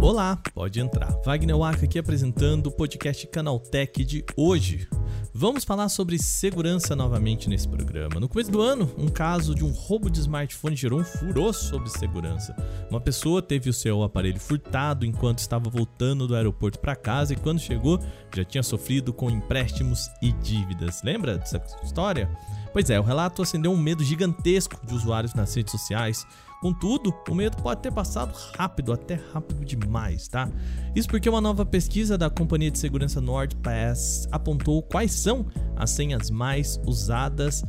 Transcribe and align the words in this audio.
Olá, 0.00 0.38
pode 0.54 0.80
entrar. 0.80 1.10
Wagner 1.24 1.56
Waka 1.56 1.84
aqui 1.84 1.98
apresentando 1.98 2.66
o 2.66 2.72
podcast 2.72 3.26
Canaltech 3.28 4.04
de 4.04 4.24
hoje. 4.36 4.88
Vamos 5.34 5.64
falar 5.64 5.88
sobre 5.88 6.18
segurança 6.18 6.94
novamente 6.94 7.48
nesse 7.48 7.66
programa. 7.66 8.20
No 8.20 8.28
começo 8.28 8.50
do 8.50 8.60
ano, 8.60 8.92
um 8.98 9.08
caso 9.08 9.54
de 9.54 9.64
um 9.64 9.70
roubo 9.70 10.10
de 10.10 10.20
smartphone 10.20 10.76
gerou 10.76 11.00
um 11.00 11.04
furor 11.04 11.54
sobre 11.54 11.88
segurança. 11.88 12.54
Uma 12.90 13.00
pessoa 13.00 13.40
teve 13.40 13.70
o 13.70 13.72
seu 13.72 14.02
aparelho 14.02 14.38
furtado 14.38 15.06
enquanto 15.06 15.38
estava 15.38 15.70
voltando 15.70 16.28
do 16.28 16.36
aeroporto 16.36 16.78
para 16.78 16.94
casa 16.94 17.32
e 17.32 17.36
quando 17.36 17.60
chegou 17.60 17.98
já 18.34 18.44
tinha 18.44 18.62
sofrido 18.62 19.12
com 19.12 19.30
empréstimos 19.30 20.10
e 20.20 20.32
dívidas. 20.32 21.02
Lembra 21.02 21.38
dessa 21.38 21.64
história? 21.82 22.30
Pois 22.72 22.88
é, 22.90 22.98
o 22.98 23.02
relato 23.02 23.42
acendeu 23.42 23.70
um 23.70 23.76
medo 23.76 24.02
gigantesco 24.02 24.84
de 24.86 24.94
usuários 24.94 25.34
nas 25.34 25.54
redes 25.54 25.72
sociais 25.72 26.26
Contudo, 26.62 27.12
o 27.28 27.34
medo 27.34 27.56
pode 27.56 27.82
ter 27.82 27.90
passado 27.90 28.32
rápido, 28.56 28.92
até 28.92 29.20
rápido 29.32 29.64
demais, 29.64 30.28
tá? 30.28 30.48
Isso 30.94 31.08
porque 31.08 31.28
uma 31.28 31.40
nova 31.40 31.66
pesquisa 31.66 32.16
da 32.16 32.30
companhia 32.30 32.70
de 32.70 32.78
segurança 32.78 33.20
NordPass 33.20 34.28
apontou 34.30 34.80
quais 34.80 35.10
são 35.10 35.44
as 35.74 35.90
senhas 35.90 36.30
mais 36.30 36.80
usadas 36.86 37.64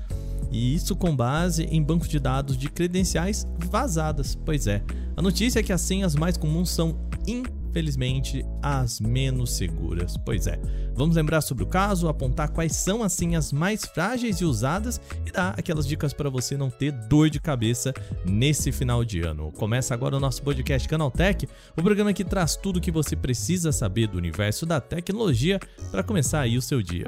e 0.51 0.75
isso 0.75 0.95
com 0.95 1.15
base 1.15 1.63
em 1.63 1.81
bancos 1.81 2.07
de 2.07 2.19
dados 2.19 2.55
de 2.55 2.69
credenciais 2.69 3.47
vazadas. 3.65 4.35
Pois 4.35 4.67
é, 4.67 4.83
a 5.17 5.23
notícia 5.23 5.59
é 5.59 5.63
que 5.63 5.73
as 5.73 5.81
senhas 5.81 6.15
mais 6.15 6.37
comuns 6.37 6.69
são 6.69 6.95
infelizmente, 7.73 8.45
as 8.61 8.99
menos 8.99 9.51
seguras. 9.53 10.15
Pois 10.15 10.45
é, 10.45 10.59
vamos 10.93 11.15
lembrar 11.15 11.41
sobre 11.41 11.63
o 11.63 11.67
caso, 11.67 12.07
apontar 12.07 12.51
quais 12.51 12.75
são 12.75 13.01
as 13.01 13.13
senhas 13.13 13.51
mais 13.51 13.83
frágeis 13.83 14.37
e 14.37 14.45
usadas 14.45 15.01
e 15.25 15.31
dar 15.31 15.55
aquelas 15.57 15.87
dicas 15.87 16.13
para 16.13 16.29
você 16.29 16.55
não 16.55 16.69
ter 16.69 16.91
dor 16.91 17.31
de 17.31 17.39
cabeça 17.39 17.91
nesse 18.23 18.71
final 18.71 19.03
de 19.03 19.21
ano. 19.21 19.51
Começa 19.53 19.93
agora 19.93 20.15
o 20.15 20.19
nosso 20.19 20.43
podcast 20.43 20.87
Canaltech, 20.87 21.49
o 21.75 21.81
programa 21.81 22.13
que 22.13 22.23
traz 22.23 22.55
tudo 22.55 22.77
o 22.77 22.81
que 22.81 22.91
você 22.91 23.15
precisa 23.15 23.71
saber 23.71 24.07
do 24.07 24.19
universo 24.19 24.67
da 24.67 24.79
tecnologia 24.79 25.59
para 25.89 26.03
começar 26.03 26.41
aí 26.41 26.57
o 26.57 26.61
seu 26.61 26.81
dia. 26.81 27.05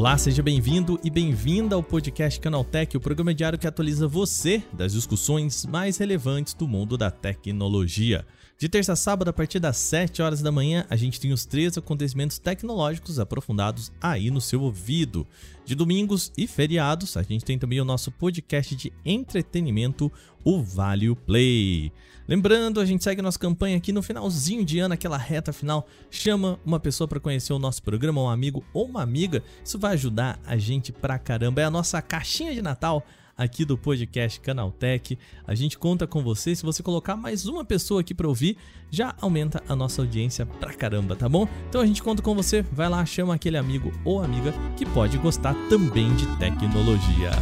Olá, 0.00 0.16
seja 0.16 0.42
bem-vindo 0.42 0.98
e 1.04 1.10
bem-vinda 1.10 1.76
ao 1.76 1.82
podcast 1.82 2.40
Canaltech, 2.40 2.96
o 2.96 3.00
programa 3.00 3.34
diário 3.34 3.58
que 3.58 3.66
atualiza 3.66 4.08
você 4.08 4.62
das 4.72 4.94
discussões 4.94 5.66
mais 5.66 5.98
relevantes 5.98 6.54
do 6.54 6.66
mundo 6.66 6.96
da 6.96 7.10
tecnologia. 7.10 8.26
De 8.56 8.66
terça 8.66 8.94
a 8.94 8.96
sábado, 8.96 9.28
a 9.28 9.32
partir 9.32 9.58
das 9.58 9.76
7 9.76 10.22
horas 10.22 10.40
da 10.40 10.50
manhã, 10.50 10.86
a 10.88 10.96
gente 10.96 11.20
tem 11.20 11.34
os 11.34 11.44
três 11.44 11.76
acontecimentos 11.76 12.38
tecnológicos 12.38 13.18
aprofundados 13.18 13.92
aí 14.00 14.30
no 14.30 14.40
seu 14.40 14.62
ouvido. 14.62 15.26
De 15.66 15.74
domingos 15.74 16.32
e 16.34 16.46
feriados, 16.46 17.18
a 17.18 17.22
gente 17.22 17.44
tem 17.44 17.58
também 17.58 17.78
o 17.78 17.84
nosso 17.84 18.10
podcast 18.10 18.74
de 18.74 18.90
entretenimento, 19.04 20.10
o 20.42 20.62
Value 20.62 21.14
Play. 21.14 21.92
Lembrando, 22.30 22.78
a 22.78 22.84
gente 22.84 23.02
segue 23.02 23.20
nossa 23.20 23.36
campanha 23.36 23.76
aqui 23.76 23.90
no 23.92 24.04
finalzinho 24.04 24.64
de 24.64 24.78
ano, 24.78 24.94
aquela 24.94 25.18
reta 25.18 25.52
final. 25.52 25.84
Chama 26.08 26.60
uma 26.64 26.78
pessoa 26.78 27.08
para 27.08 27.18
conhecer 27.18 27.52
o 27.52 27.58
nosso 27.58 27.82
programa, 27.82 28.22
um 28.22 28.28
amigo 28.28 28.62
ou 28.72 28.86
uma 28.86 29.02
amiga. 29.02 29.42
Isso 29.64 29.80
vai 29.80 29.94
ajudar 29.94 30.38
a 30.46 30.56
gente 30.56 30.92
pra 30.92 31.18
caramba. 31.18 31.60
É 31.60 31.64
a 31.64 31.70
nossa 31.70 32.00
caixinha 32.00 32.54
de 32.54 32.62
Natal 32.62 33.04
aqui 33.36 33.64
do 33.64 33.76
podcast 33.76 34.38
Canaltech. 34.38 35.18
A 35.44 35.56
gente 35.56 35.76
conta 35.76 36.06
com 36.06 36.22
você. 36.22 36.54
Se 36.54 36.62
você 36.62 36.84
colocar 36.84 37.16
mais 37.16 37.46
uma 37.46 37.64
pessoa 37.64 38.00
aqui 38.00 38.14
para 38.14 38.28
ouvir, 38.28 38.56
já 38.92 39.12
aumenta 39.20 39.60
a 39.68 39.74
nossa 39.74 40.00
audiência 40.00 40.46
pra 40.46 40.72
caramba, 40.72 41.16
tá 41.16 41.28
bom? 41.28 41.48
Então 41.68 41.80
a 41.80 41.86
gente 41.86 42.00
conta 42.00 42.22
com 42.22 42.32
você. 42.32 42.62
Vai 42.70 42.88
lá, 42.88 43.04
chama 43.04 43.34
aquele 43.34 43.56
amigo 43.56 43.90
ou 44.04 44.22
amiga 44.22 44.54
que 44.76 44.86
pode 44.86 45.18
gostar 45.18 45.56
também 45.68 46.14
de 46.14 46.26
tecnologia. 46.36 47.32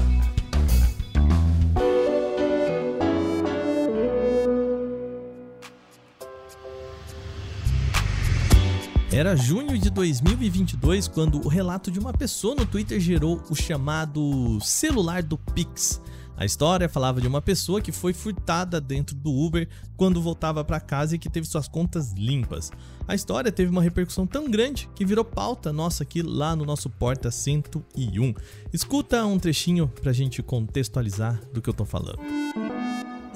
Era 9.19 9.35
junho 9.35 9.77
de 9.77 9.91
2022 9.91 11.09
quando 11.09 11.45
o 11.45 11.49
relato 11.49 11.91
de 11.91 11.99
uma 11.99 12.13
pessoa 12.13 12.55
no 12.55 12.65
Twitter 12.65 13.01
gerou 13.01 13.43
o 13.51 13.55
chamado 13.57 14.61
celular 14.61 15.25
do 15.25 15.37
Pix. 15.37 16.01
A 16.37 16.45
história 16.45 16.89
falava 16.89 17.21
de 17.21 17.27
uma 17.27 17.43
pessoa 17.43 17.81
que 17.81 17.91
foi 17.91 18.13
furtada 18.13 18.81
dentro 18.81 19.17
do 19.17 19.33
Uber 19.33 19.69
quando 19.97 20.23
voltava 20.23 20.63
para 20.63 20.79
casa 20.79 21.17
e 21.17 21.19
que 21.19 21.29
teve 21.29 21.49
suas 21.49 21.67
contas 21.67 22.13
limpas. 22.13 22.71
A 23.09 23.15
história 23.17 23.51
teve 23.51 23.73
uma 23.73 23.83
repercussão 23.83 24.25
tão 24.25 24.49
grande 24.49 24.89
que 24.95 25.05
virou 25.05 25.25
pauta 25.25 25.73
nossa 25.73 26.05
aqui 26.05 26.23
lá 26.23 26.55
no 26.55 26.65
nosso 26.65 26.89
Porta 26.89 27.29
101. 27.29 28.35
Escuta 28.73 29.27
um 29.27 29.37
trechinho 29.37 29.89
pra 30.01 30.13
gente 30.13 30.45
contextualizar 30.45 31.41
do 31.53 31.61
que 31.61 31.69
eu 31.69 31.75
tô 31.75 31.85
falando. 31.85 32.21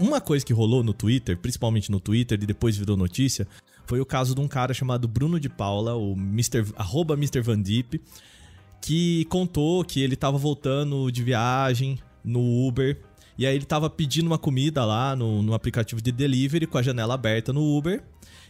Uma 0.03 0.21
coisa 0.21 0.45
que 0.45 0.53
rolou 0.53 0.83
no 0.83 0.93
Twitter, 0.93 1.39
principalmente 1.39 1.89
no 1.89 2.01
Twitter 2.01 2.37
e 2.43 2.45
depois 2.45 2.77
virou 2.77 2.97
notícia, 2.97 3.47
foi 3.87 4.01
o 4.01 4.05
caso 4.05 4.35
de 4.35 4.41
um 4.41 4.49
cara 4.49 4.75
chamado 4.75 5.07
Bruno 5.07 5.39
de 5.39 5.49
Paula, 5.49 5.95
o 5.95 6.15
Mr. 6.15 6.73
arroba 6.75 7.15
Mr. 7.15 7.41
Van 7.41 7.61
Deep, 7.61 8.03
que 8.81 9.25
contou 9.27 9.85
que 9.85 10.03
ele 10.03 10.17
tava 10.17 10.37
voltando 10.37 11.09
de 11.13 11.23
viagem 11.23 12.01
no 12.25 12.41
Uber. 12.67 13.01
E 13.39 13.47
aí 13.47 13.55
ele 13.55 13.65
tava 13.65 13.89
pedindo 13.89 14.27
uma 14.27 14.39
comida 14.39 14.85
lá 14.85 15.15
no, 15.15 15.41
no 15.41 15.55
aplicativo 15.55 16.03
de 16.03 16.11
delivery 16.11 16.67
com 16.67 16.79
a 16.79 16.83
janela 16.83 17.15
aberta 17.15 17.53
no 17.53 17.63
Uber. 17.63 18.03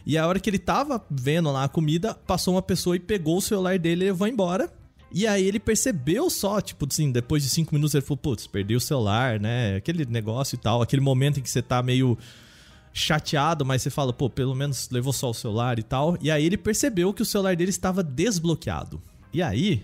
E 0.07 0.17
a 0.17 0.25
hora 0.25 0.39
que 0.39 0.49
ele 0.49 0.57
tava 0.57 1.05
vendo 1.07 1.51
lá 1.51 1.65
a 1.65 1.69
comida, 1.69 2.15
passou 2.15 2.55
uma 2.55 2.63
pessoa 2.63 2.95
e 2.95 2.99
pegou 2.99 3.37
o 3.37 3.41
celular 3.41 3.77
dele 3.77 4.05
e 4.05 4.07
levou 4.07 4.27
embora. 4.27 4.73
E 5.13 5.27
aí 5.27 5.45
ele 5.45 5.59
percebeu 5.59 6.27
só, 6.27 6.59
tipo 6.59 6.87
assim, 6.89 7.11
depois 7.11 7.43
de 7.43 7.49
cinco 7.49 7.75
minutos 7.75 7.93
ele 7.93 8.01
falou, 8.01 8.17
putz, 8.17 8.47
perdi 8.47 8.75
o 8.75 8.79
celular, 8.79 9.39
né? 9.39 9.75
Aquele 9.75 10.05
negócio 10.05 10.55
e 10.55 10.57
tal, 10.57 10.81
aquele 10.81 11.03
momento 11.03 11.39
em 11.39 11.43
que 11.43 11.49
você 11.49 11.61
tá 11.61 11.83
meio 11.83 12.17
chateado, 12.91 13.63
mas 13.63 13.83
você 13.83 13.91
fala, 13.91 14.11
pô, 14.11 14.27
pelo 14.27 14.55
menos 14.55 14.89
levou 14.91 15.13
só 15.13 15.29
o 15.29 15.33
celular 15.33 15.77
e 15.77 15.83
tal. 15.83 16.17
E 16.19 16.31
aí 16.31 16.43
ele 16.43 16.57
percebeu 16.57 17.13
que 17.13 17.21
o 17.21 17.25
celular 17.25 17.55
dele 17.55 17.69
estava 17.69 18.01
desbloqueado. 18.01 18.99
E 19.31 19.41
aí 19.41 19.83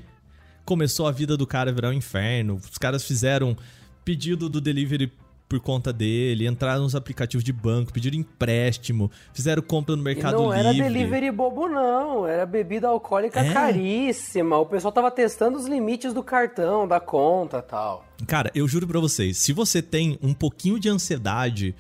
começou 0.66 1.08
a 1.08 1.12
vida 1.12 1.38
do 1.38 1.46
cara 1.46 1.72
virar 1.72 1.90
um 1.90 1.94
inferno. 1.94 2.56
Os 2.56 2.78
caras 2.80 3.04
fizeram 3.04 3.56
pedido 4.04 4.50
do 4.50 4.60
delivery 4.60 5.12
por 5.50 5.60
conta 5.60 5.92
dele, 5.92 6.48
entraram 6.48 6.84
nos 6.84 6.96
aplicativos 6.96 7.44
de 7.44 7.52
banco, 7.52 7.92
pediram 7.92 8.16
empréstimo, 8.18 9.12
fizeram 9.34 9.62
compra 9.64 9.96
no 9.96 10.04
Mercado 10.04 10.38
Livre. 10.38 10.46
Não 10.46 10.54
era 10.54 10.74
delivery 10.74 11.32
bobo, 11.32 11.68
não. 11.68 12.28
Era 12.28 12.46
bebida 12.46 12.88
alcoólica 12.88 13.40
é? 13.40 13.52
caríssima. 13.52 14.58
O 14.60 14.66
pessoal 14.66 14.92
tava 14.92 15.10
testando 15.10 15.58
os 15.58 15.66
limites 15.66 16.14
do 16.14 16.24
cartão, 16.24 16.88
da 16.88 17.00
conta 17.00 17.62
tal. 17.62 18.06
Cara, 18.28 18.52
eu 18.54 18.68
juro 18.68 18.88
pra 18.88 19.00
vocês, 19.00 19.38
se 19.38 19.52
você 19.52 19.82
tem 19.82 20.20
um 20.22 20.34
pouquinho 20.34 20.80
de 20.80 20.88
ansiedade 20.88 21.76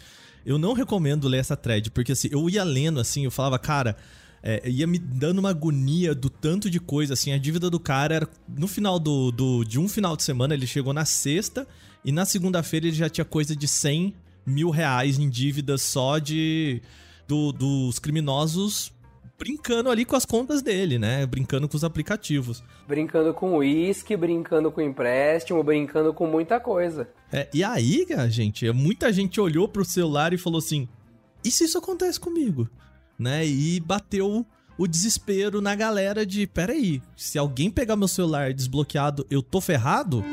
eu 0.45 0.57
não 0.57 0.73
recomendo 0.73 1.27
ler 1.27 1.37
essa 1.37 1.55
thread, 1.55 1.91
porque 1.91 2.13
assim, 2.13 2.29
eu 2.31 2.49
ia 2.49 2.63
lendo 2.63 2.99
assim, 2.99 3.25
eu 3.25 3.29
falava, 3.29 3.59
cara, 3.59 3.95
é, 4.41 4.67
ia 4.69 4.87
me 4.87 4.97
dando 4.97 5.39
uma 5.39 5.49
agonia 5.49 6.15
do 6.15 6.29
tanto 6.29 6.69
de 6.69 6.79
coisa, 6.79 7.13
assim, 7.13 7.31
a 7.31 7.37
dívida 7.37 7.69
do 7.69 7.79
cara 7.79 8.15
era, 8.15 8.29
no 8.47 8.67
final 8.67 8.97
do, 8.97 9.31
do 9.31 9.63
de 9.63 9.79
um 9.79 9.87
final 9.87 10.15
de 10.15 10.23
semana, 10.23 10.53
ele 10.53 10.65
chegou 10.65 10.93
na 10.93 11.05
sexta, 11.05 11.67
e 12.03 12.11
na 12.11 12.25
segunda-feira 12.25 12.87
ele 12.87 12.95
já 12.95 13.09
tinha 13.09 13.25
coisa 13.25 13.55
de 13.55 13.67
100 13.67 14.13
mil 14.45 14.69
reais 14.69 15.19
em 15.19 15.29
dívidas 15.29 15.81
só 15.81 16.17
de 16.17 16.81
do, 17.27 17.51
dos 17.51 17.99
criminosos 17.99 18.91
brincando 19.39 19.89
ali 19.89 20.03
com 20.03 20.17
as 20.17 20.25
contas 20.25 20.61
dele, 20.61 20.99
né? 20.99 21.25
Brincando 21.25 21.67
com 21.69 21.77
os 21.77 21.83
aplicativos. 21.85 22.61
Brincando 22.85 23.33
com 23.33 23.55
uísque, 23.55 24.17
brincando 24.17 24.69
com 24.69 24.81
empréstimo, 24.81 25.63
brincando 25.63 26.13
com 26.13 26.27
muita 26.27 26.59
coisa. 26.59 27.07
É, 27.31 27.47
e 27.53 27.63
aí, 27.63 28.05
gente, 28.27 28.69
muita 28.73 29.13
gente 29.13 29.39
olhou 29.39 29.67
pro 29.67 29.85
celular 29.85 30.33
e 30.33 30.37
falou 30.37 30.59
assim: 30.59 30.89
e 31.43 31.49
se 31.49 31.63
isso 31.63 31.77
acontece 31.77 32.19
comigo? 32.19 32.69
Né? 33.17 33.45
E 33.45 33.79
bateu 33.79 34.45
o 34.77 34.87
desespero 34.87 35.61
na 35.61 35.73
galera 35.73 36.25
de: 36.25 36.45
peraí, 36.45 37.01
se 37.15 37.37
alguém 37.37 37.71
pegar 37.71 37.95
meu 37.95 38.07
celular 38.07 38.53
desbloqueado, 38.53 39.25
eu 39.29 39.41
tô 39.41 39.61
ferrado? 39.61 40.23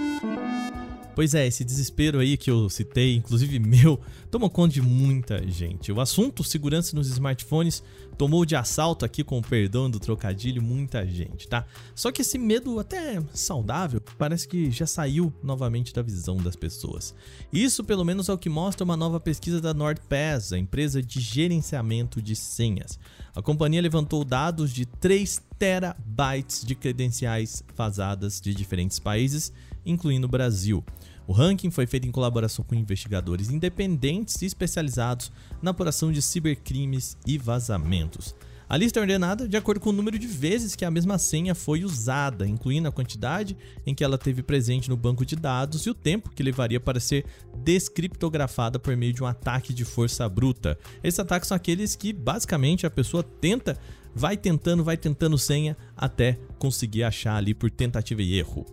Pois 1.16 1.32
é, 1.32 1.46
esse 1.46 1.64
desespero 1.64 2.18
aí 2.18 2.36
que 2.36 2.50
eu 2.50 2.68
citei, 2.68 3.16
inclusive 3.16 3.58
meu, 3.58 3.98
tomou 4.30 4.50
conta 4.50 4.74
de 4.74 4.82
muita 4.82 5.48
gente. 5.48 5.90
O 5.90 5.98
assunto 5.98 6.44
segurança 6.44 6.94
nos 6.94 7.08
smartphones 7.08 7.82
tomou 8.18 8.44
de 8.44 8.54
assalto 8.54 9.02
aqui, 9.02 9.24
com 9.24 9.38
o 9.38 9.42
perdão 9.42 9.90
do 9.90 9.98
trocadilho, 9.98 10.60
muita 10.60 11.06
gente, 11.06 11.48
tá? 11.48 11.64
Só 11.94 12.12
que 12.12 12.20
esse 12.20 12.36
medo 12.36 12.78
até 12.78 13.18
saudável 13.32 13.98
parece 14.18 14.46
que 14.46 14.70
já 14.70 14.86
saiu 14.86 15.32
novamente 15.42 15.94
da 15.94 16.02
visão 16.02 16.36
das 16.36 16.54
pessoas. 16.54 17.14
Isso, 17.50 17.82
pelo 17.82 18.04
menos, 18.04 18.28
é 18.28 18.32
o 18.34 18.38
que 18.38 18.50
mostra 18.50 18.84
uma 18.84 18.96
nova 18.96 19.18
pesquisa 19.18 19.58
da 19.58 19.72
NordPass, 19.72 20.52
a 20.52 20.58
empresa 20.58 21.02
de 21.02 21.18
gerenciamento 21.18 22.20
de 22.20 22.36
senhas. 22.36 22.98
A 23.34 23.40
companhia 23.40 23.80
levantou 23.80 24.22
dados 24.22 24.70
de 24.70 24.84
3 24.84 25.42
terabytes 25.58 26.62
de 26.62 26.74
credenciais 26.74 27.62
vazadas 27.74 28.38
de 28.38 28.54
diferentes 28.54 28.98
países, 28.98 29.50
incluindo 29.86 30.26
o 30.26 30.30
Brasil. 30.30 30.84
O 31.26 31.32
ranking 31.32 31.70
foi 31.70 31.86
feito 31.86 32.06
em 32.06 32.12
colaboração 32.12 32.64
com 32.64 32.74
investigadores 32.74 33.50
independentes 33.50 34.42
e 34.42 34.46
especializados 34.46 35.32
na 35.62 35.70
apuração 35.70 36.12
de 36.12 36.20
cibercrimes 36.20 37.16
e 37.26 37.38
vazamentos. 37.38 38.34
A 38.68 38.76
lista 38.76 38.98
é 38.98 39.02
ordenada 39.02 39.46
de 39.46 39.56
acordo 39.56 39.80
com 39.80 39.90
o 39.90 39.92
número 39.92 40.18
de 40.18 40.26
vezes 40.26 40.74
que 40.74 40.84
a 40.84 40.90
mesma 40.90 41.18
senha 41.18 41.54
foi 41.54 41.84
usada, 41.84 42.48
incluindo 42.48 42.88
a 42.88 42.92
quantidade 42.92 43.56
em 43.86 43.94
que 43.94 44.02
ela 44.02 44.18
teve 44.18 44.42
presente 44.42 44.90
no 44.90 44.96
banco 44.96 45.24
de 45.24 45.36
dados 45.36 45.86
e 45.86 45.90
o 45.90 45.94
tempo 45.94 46.30
que 46.30 46.42
levaria 46.42 46.80
para 46.80 46.98
ser 46.98 47.24
descriptografada 47.62 48.76
por 48.76 48.96
meio 48.96 49.12
de 49.12 49.22
um 49.22 49.26
ataque 49.26 49.72
de 49.72 49.84
força 49.84 50.28
bruta. 50.28 50.76
Esses 51.02 51.20
ataques 51.20 51.46
são 51.46 51.56
aqueles 51.56 51.94
que 51.94 52.12
basicamente 52.12 52.84
a 52.84 52.90
pessoa 52.90 53.22
tenta, 53.22 53.78
vai 54.12 54.36
tentando, 54.36 54.82
vai 54.82 54.96
tentando 54.96 55.38
senha 55.38 55.76
até 55.96 56.36
conseguir 56.58 57.04
achar 57.04 57.36
ali 57.36 57.54
por 57.54 57.70
tentativa 57.70 58.20
e 58.20 58.36
erro. 58.36 58.66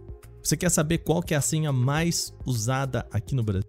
Você 0.43 0.57
quer 0.57 0.69
saber 0.69 0.97
qual 0.97 1.23
que 1.23 1.33
é 1.33 1.37
a 1.37 1.41
senha 1.41 1.71
mais 1.71 2.33
usada 2.45 3.07
aqui 3.13 3.33
no 3.33 3.41
Brasil? 3.43 3.63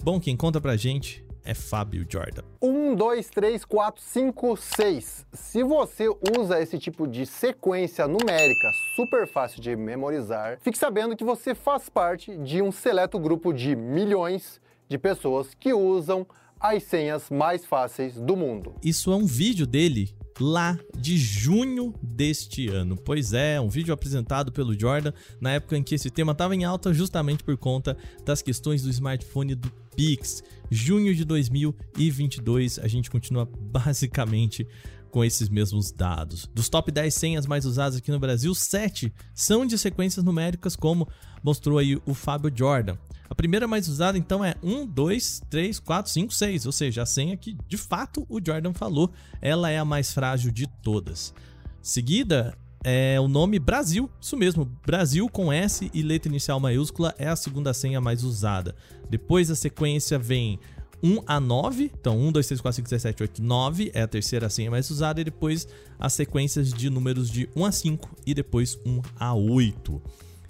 Bom, 0.00 0.20
quem 0.20 0.36
conta 0.36 0.60
pra 0.60 0.76
gente 0.76 1.24
é 1.44 1.54
Fábio 1.54 2.06
Jordan. 2.08 2.42
1, 2.62 2.94
2, 2.94 3.30
3, 3.30 3.64
4, 3.64 4.00
5, 4.00 4.56
6. 4.56 5.26
Se 5.32 5.64
você 5.64 6.08
usa 6.38 6.62
esse 6.62 6.78
tipo 6.78 7.08
de 7.08 7.26
sequência 7.26 8.06
numérica 8.06 8.70
super 8.94 9.26
fácil 9.26 9.60
de 9.60 9.74
memorizar, 9.74 10.58
fique 10.60 10.78
sabendo 10.78 11.16
que 11.16 11.24
você 11.24 11.52
faz 11.52 11.88
parte 11.88 12.36
de 12.36 12.62
um 12.62 12.70
seleto 12.70 13.18
grupo 13.18 13.52
de 13.52 13.74
milhões 13.74 14.60
de 14.88 14.96
pessoas 14.96 15.52
que 15.52 15.74
usam 15.74 16.24
as 16.64 16.82
senhas 16.84 17.28
mais 17.28 17.62
fáceis 17.62 18.14
do 18.14 18.34
mundo. 18.34 18.74
Isso 18.82 19.12
é 19.12 19.16
um 19.16 19.26
vídeo 19.26 19.66
dele 19.66 20.14
lá 20.40 20.78
de 20.96 21.18
junho 21.18 21.94
deste 22.02 22.68
ano. 22.68 22.96
Pois 22.96 23.34
é, 23.34 23.60
um 23.60 23.68
vídeo 23.68 23.92
apresentado 23.92 24.50
pelo 24.50 24.72
Jordan 24.78 25.12
na 25.38 25.52
época 25.52 25.76
em 25.76 25.82
que 25.82 25.94
esse 25.94 26.08
tema 26.08 26.32
estava 26.32 26.54
em 26.54 26.64
alta 26.64 26.94
justamente 26.94 27.44
por 27.44 27.58
conta 27.58 27.98
das 28.24 28.40
questões 28.40 28.82
do 28.82 28.88
smartphone 28.88 29.54
do 29.54 29.70
Pix. 29.94 30.42
Junho 30.70 31.14
de 31.14 31.22
2022, 31.26 32.78
a 32.78 32.88
gente 32.88 33.10
continua 33.10 33.46
basicamente 33.46 34.66
com 35.14 35.24
esses 35.24 35.48
mesmos 35.48 35.92
dados. 35.92 36.50
Dos 36.52 36.68
top 36.68 36.90
10 36.90 37.14
senhas 37.14 37.46
mais 37.46 37.64
usadas 37.64 37.98
aqui 37.98 38.10
no 38.10 38.18
Brasil, 38.18 38.52
7 38.52 39.14
são 39.32 39.64
de 39.64 39.78
sequências 39.78 40.24
numéricas, 40.24 40.74
como 40.74 41.06
mostrou 41.40 41.78
aí 41.78 41.96
o 42.04 42.12
Fábio 42.14 42.52
Jordan. 42.52 42.96
A 43.30 43.34
primeira 43.34 43.68
mais 43.68 43.86
usada 43.86 44.18
então 44.18 44.44
é 44.44 44.56
1, 44.60 44.84
2, 44.84 45.42
3, 45.48 45.78
4, 45.78 46.10
5, 46.10 46.34
6, 46.34 46.66
ou 46.66 46.72
seja, 46.72 47.02
a 47.02 47.06
senha 47.06 47.36
que 47.36 47.56
de 47.68 47.76
fato 47.76 48.26
o 48.28 48.40
Jordan 48.44 48.72
falou, 48.74 49.08
ela 49.40 49.70
é 49.70 49.78
a 49.78 49.84
mais 49.84 50.12
frágil 50.12 50.50
de 50.50 50.66
todas. 50.82 51.32
Seguida 51.80 52.58
é 52.82 53.20
o 53.20 53.28
nome 53.28 53.60
Brasil, 53.60 54.10
isso 54.20 54.36
mesmo, 54.36 54.64
Brasil 54.84 55.28
com 55.28 55.52
S 55.52 55.88
e 55.94 56.02
letra 56.02 56.28
inicial 56.28 56.58
maiúscula 56.58 57.14
é 57.16 57.28
a 57.28 57.36
segunda 57.36 57.72
senha 57.72 58.00
mais 58.00 58.24
usada. 58.24 58.74
Depois 59.08 59.48
a 59.48 59.54
sequência 59.54 60.18
vem 60.18 60.58
1 61.04 61.22
a 61.26 61.38
9, 61.38 61.92
então 62.00 62.18
1, 62.18 62.32
2, 62.32 62.46
3, 62.46 62.60
4, 62.62 62.76
5, 62.76 62.88
6, 62.88 63.02
7, 63.02 63.22
8, 63.24 63.42
9 63.42 63.90
é 63.92 64.00
a 64.00 64.08
terceira 64.08 64.48
senha 64.48 64.70
mais 64.70 64.90
usada, 64.90 65.20
e 65.20 65.24
depois 65.24 65.68
as 65.98 66.14
sequências 66.14 66.72
de 66.72 66.88
números 66.88 67.30
de 67.30 67.46
1 67.54 67.64
a 67.66 67.72
5 67.72 68.16
e 68.26 68.32
depois 68.32 68.78
1 68.86 69.02
a 69.20 69.34
8. 69.34 70.00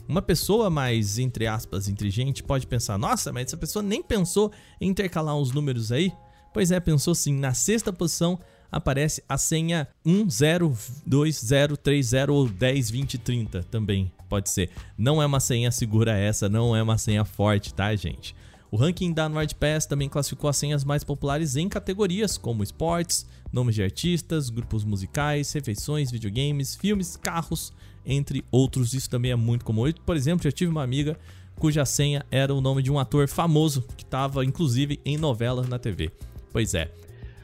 Uma 0.06 0.22
pessoa 0.22 0.70
mais, 0.70 1.18
entre 1.18 1.48
aspas, 1.48 1.88
inteligente 1.88 2.44
pode 2.44 2.68
pensar: 2.68 2.96
nossa, 2.96 3.32
mas 3.32 3.46
essa 3.46 3.56
pessoa 3.56 3.82
nem 3.82 4.00
pensou 4.00 4.52
em 4.80 4.88
intercalar 4.88 5.36
uns 5.36 5.50
números 5.50 5.90
aí? 5.90 6.12
Pois 6.52 6.70
é, 6.70 6.78
pensou 6.78 7.16
sim. 7.16 7.34
Na 7.34 7.52
sexta 7.52 7.92
posição 7.92 8.38
aparece 8.70 9.24
a 9.28 9.36
senha 9.36 9.88
102030 10.04 12.30
ou 12.30 12.46
102030 12.46 13.64
também 13.64 14.12
pode 14.28 14.50
ser. 14.50 14.70
Não 14.96 15.20
é 15.20 15.26
uma 15.26 15.40
senha 15.40 15.72
segura 15.72 16.16
essa, 16.16 16.48
não 16.48 16.76
é 16.76 16.82
uma 16.82 16.96
senha 16.96 17.24
forte, 17.24 17.74
tá, 17.74 17.92
gente? 17.96 18.36
O 18.74 18.76
ranking 18.76 19.12
da 19.12 19.28
NordPass 19.28 19.86
também 19.86 20.08
classificou 20.08 20.50
as 20.50 20.56
senhas 20.56 20.82
mais 20.82 21.04
populares 21.04 21.54
em 21.54 21.68
categorias 21.68 22.36
como 22.36 22.60
esportes, 22.60 23.24
nomes 23.52 23.76
de 23.76 23.84
artistas, 23.84 24.50
grupos 24.50 24.82
musicais, 24.82 25.52
refeições, 25.52 26.10
videogames, 26.10 26.74
filmes, 26.74 27.16
carros, 27.16 27.72
entre 28.04 28.44
outros. 28.50 28.92
Isso 28.92 29.08
também 29.08 29.30
é 29.30 29.36
muito 29.36 29.64
comum. 29.64 29.86
Eu, 29.86 29.94
por 30.04 30.16
exemplo, 30.16 30.42
já 30.42 30.50
tive 30.50 30.72
uma 30.72 30.82
amiga 30.82 31.16
cuja 31.54 31.84
senha 31.84 32.26
era 32.32 32.52
o 32.52 32.60
nome 32.60 32.82
de 32.82 32.90
um 32.90 32.98
ator 32.98 33.28
famoso 33.28 33.82
que 33.96 34.02
estava 34.02 34.44
inclusive 34.44 34.98
em 35.04 35.16
novelas 35.16 35.68
na 35.68 35.78
TV. 35.78 36.10
Pois 36.52 36.74
é. 36.74 36.90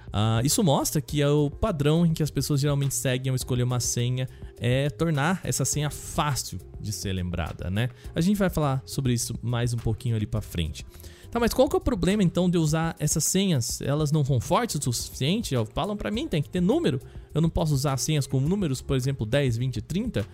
Uh, 0.08 0.44
isso 0.44 0.64
mostra 0.64 1.00
que 1.00 1.22
é 1.22 1.28
o 1.28 1.48
padrão 1.48 2.04
em 2.04 2.12
que 2.12 2.24
as 2.24 2.30
pessoas 2.32 2.60
geralmente 2.60 2.92
seguem 2.92 3.30
ao 3.30 3.36
escolher 3.36 3.62
uma 3.62 3.78
senha 3.78 4.28
é 4.60 4.90
tornar 4.90 5.40
essa 5.42 5.64
senha 5.64 5.90
fácil 5.90 6.60
de 6.78 6.92
ser 6.92 7.12
lembrada, 7.14 7.70
né? 7.70 7.88
A 8.14 8.20
gente 8.20 8.36
vai 8.36 8.50
falar 8.50 8.82
sobre 8.84 9.14
isso 9.14 9.34
mais 9.42 9.72
um 9.72 9.78
pouquinho 9.78 10.14
ali 10.14 10.26
para 10.26 10.42
frente. 10.42 10.84
Tá, 11.30 11.40
mas 11.40 11.54
qual 11.54 11.68
que 11.68 11.76
é 11.76 11.78
o 11.78 11.80
problema 11.80 12.22
então 12.22 12.50
de 12.50 12.58
usar 12.58 12.94
essas 12.98 13.24
senhas? 13.24 13.80
Elas 13.80 14.12
não 14.12 14.24
são 14.24 14.40
fortes 14.40 14.84
o 14.86 14.92
suficiente? 14.92 15.54
Falam 15.72 15.96
para 15.96 16.10
mim, 16.10 16.28
tem 16.28 16.42
que 16.42 16.50
ter 16.50 16.60
número. 16.60 17.00
Eu 17.32 17.40
não 17.40 17.48
posso 17.48 17.72
usar 17.72 17.96
senhas 17.96 18.26
com 18.26 18.40
números, 18.40 18.82
por 18.82 18.96
exemplo, 18.96 19.24
10, 19.24 19.56
20, 19.56 19.80
30? 19.80 20.26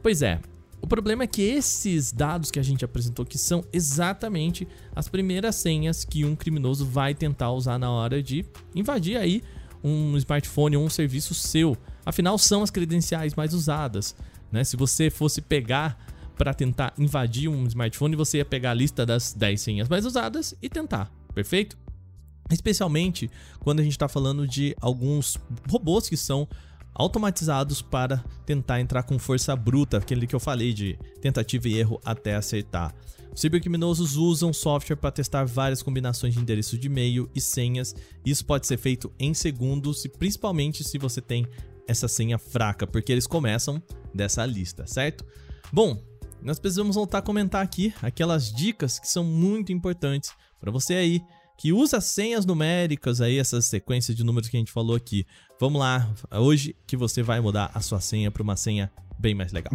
Pois 0.00 0.22
é, 0.22 0.40
o 0.80 0.86
problema 0.86 1.24
é 1.24 1.26
que 1.26 1.42
esses 1.42 2.12
dados 2.12 2.52
que 2.52 2.58
a 2.58 2.62
gente 2.62 2.84
apresentou 2.84 3.24
aqui 3.24 3.36
são 3.36 3.64
exatamente 3.72 4.66
as 4.94 5.08
primeiras 5.08 5.56
senhas 5.56 6.04
que 6.04 6.24
um 6.24 6.36
criminoso 6.36 6.86
vai 6.86 7.14
tentar 7.14 7.50
usar 7.50 7.78
na 7.78 7.90
hora 7.90 8.22
de 8.22 8.44
invadir 8.74 9.16
aí 9.16 9.42
um 9.82 10.16
smartphone 10.16 10.76
ou 10.76 10.84
um 10.84 10.90
serviço 10.90 11.34
seu. 11.34 11.76
Afinal, 12.04 12.38
são 12.38 12.62
as 12.62 12.70
credenciais 12.70 13.34
mais 13.34 13.54
usadas. 13.54 14.14
Né? 14.50 14.64
Se 14.64 14.76
você 14.76 15.10
fosse 15.10 15.40
pegar 15.40 15.98
para 16.36 16.54
tentar 16.54 16.94
invadir 16.96 17.48
um 17.48 17.66
smartphone, 17.66 18.16
você 18.16 18.38
ia 18.38 18.44
pegar 18.44 18.70
a 18.70 18.74
lista 18.74 19.04
das 19.04 19.32
10 19.32 19.60
senhas 19.60 19.88
mais 19.88 20.06
usadas 20.06 20.54
e 20.62 20.68
tentar, 20.68 21.12
perfeito? 21.34 21.76
Especialmente 22.50 23.30
quando 23.58 23.80
a 23.80 23.82
gente 23.82 23.92
está 23.92 24.08
falando 24.08 24.46
de 24.46 24.74
alguns 24.80 25.36
robôs 25.68 26.08
que 26.08 26.16
são 26.16 26.48
automatizados 26.98 27.80
para 27.80 28.18
tentar 28.44 28.80
entrar 28.80 29.04
com 29.04 29.18
força 29.18 29.54
bruta, 29.54 29.98
aquele 29.98 30.26
que 30.26 30.34
eu 30.34 30.40
falei 30.40 30.72
de 30.74 30.98
tentativa 31.22 31.68
e 31.68 31.78
erro 31.78 32.00
até 32.04 32.34
acertar. 32.34 32.92
Os 33.32 33.40
cibercriminosos 33.40 34.16
usam 34.16 34.52
software 34.52 34.96
para 34.96 35.12
testar 35.12 35.44
várias 35.44 35.80
combinações 35.80 36.34
de 36.34 36.40
endereço 36.40 36.76
de 36.76 36.88
e-mail 36.88 37.30
e 37.32 37.40
senhas. 37.40 37.94
Isso 38.26 38.44
pode 38.44 38.66
ser 38.66 38.76
feito 38.76 39.12
em 39.16 39.32
segundos 39.32 40.04
e 40.04 40.08
principalmente 40.08 40.82
se 40.82 40.98
você 40.98 41.20
tem 41.20 41.46
essa 41.86 42.08
senha 42.08 42.36
fraca, 42.36 42.84
porque 42.86 43.12
eles 43.12 43.28
começam 43.28 43.80
dessa 44.12 44.44
lista, 44.44 44.86
certo? 44.86 45.24
Bom, 45.72 46.02
nós 46.42 46.58
precisamos 46.58 46.96
voltar 46.96 47.18
a 47.18 47.22
comentar 47.22 47.62
aqui 47.62 47.94
aquelas 48.02 48.52
dicas 48.52 48.98
que 48.98 49.08
são 49.08 49.22
muito 49.22 49.72
importantes 49.72 50.32
para 50.60 50.72
você 50.72 50.94
aí 50.94 51.22
que 51.58 51.72
usa 51.72 52.00
senhas 52.00 52.46
numéricas 52.46 53.20
aí, 53.20 53.36
essas 53.36 53.64
sequências 53.64 54.16
de 54.16 54.22
números 54.22 54.48
que 54.48 54.56
a 54.56 54.60
gente 54.60 54.70
falou 54.70 54.94
aqui. 54.94 55.26
Vamos 55.60 55.80
lá, 55.80 56.08
hoje 56.30 56.74
que 56.86 56.96
você 56.96 57.20
vai 57.20 57.40
mudar 57.40 57.72
a 57.74 57.80
sua 57.80 58.00
senha 58.00 58.30
para 58.30 58.44
uma 58.44 58.54
senha 58.54 58.88
bem 59.18 59.34
mais 59.34 59.52
legal. 59.52 59.72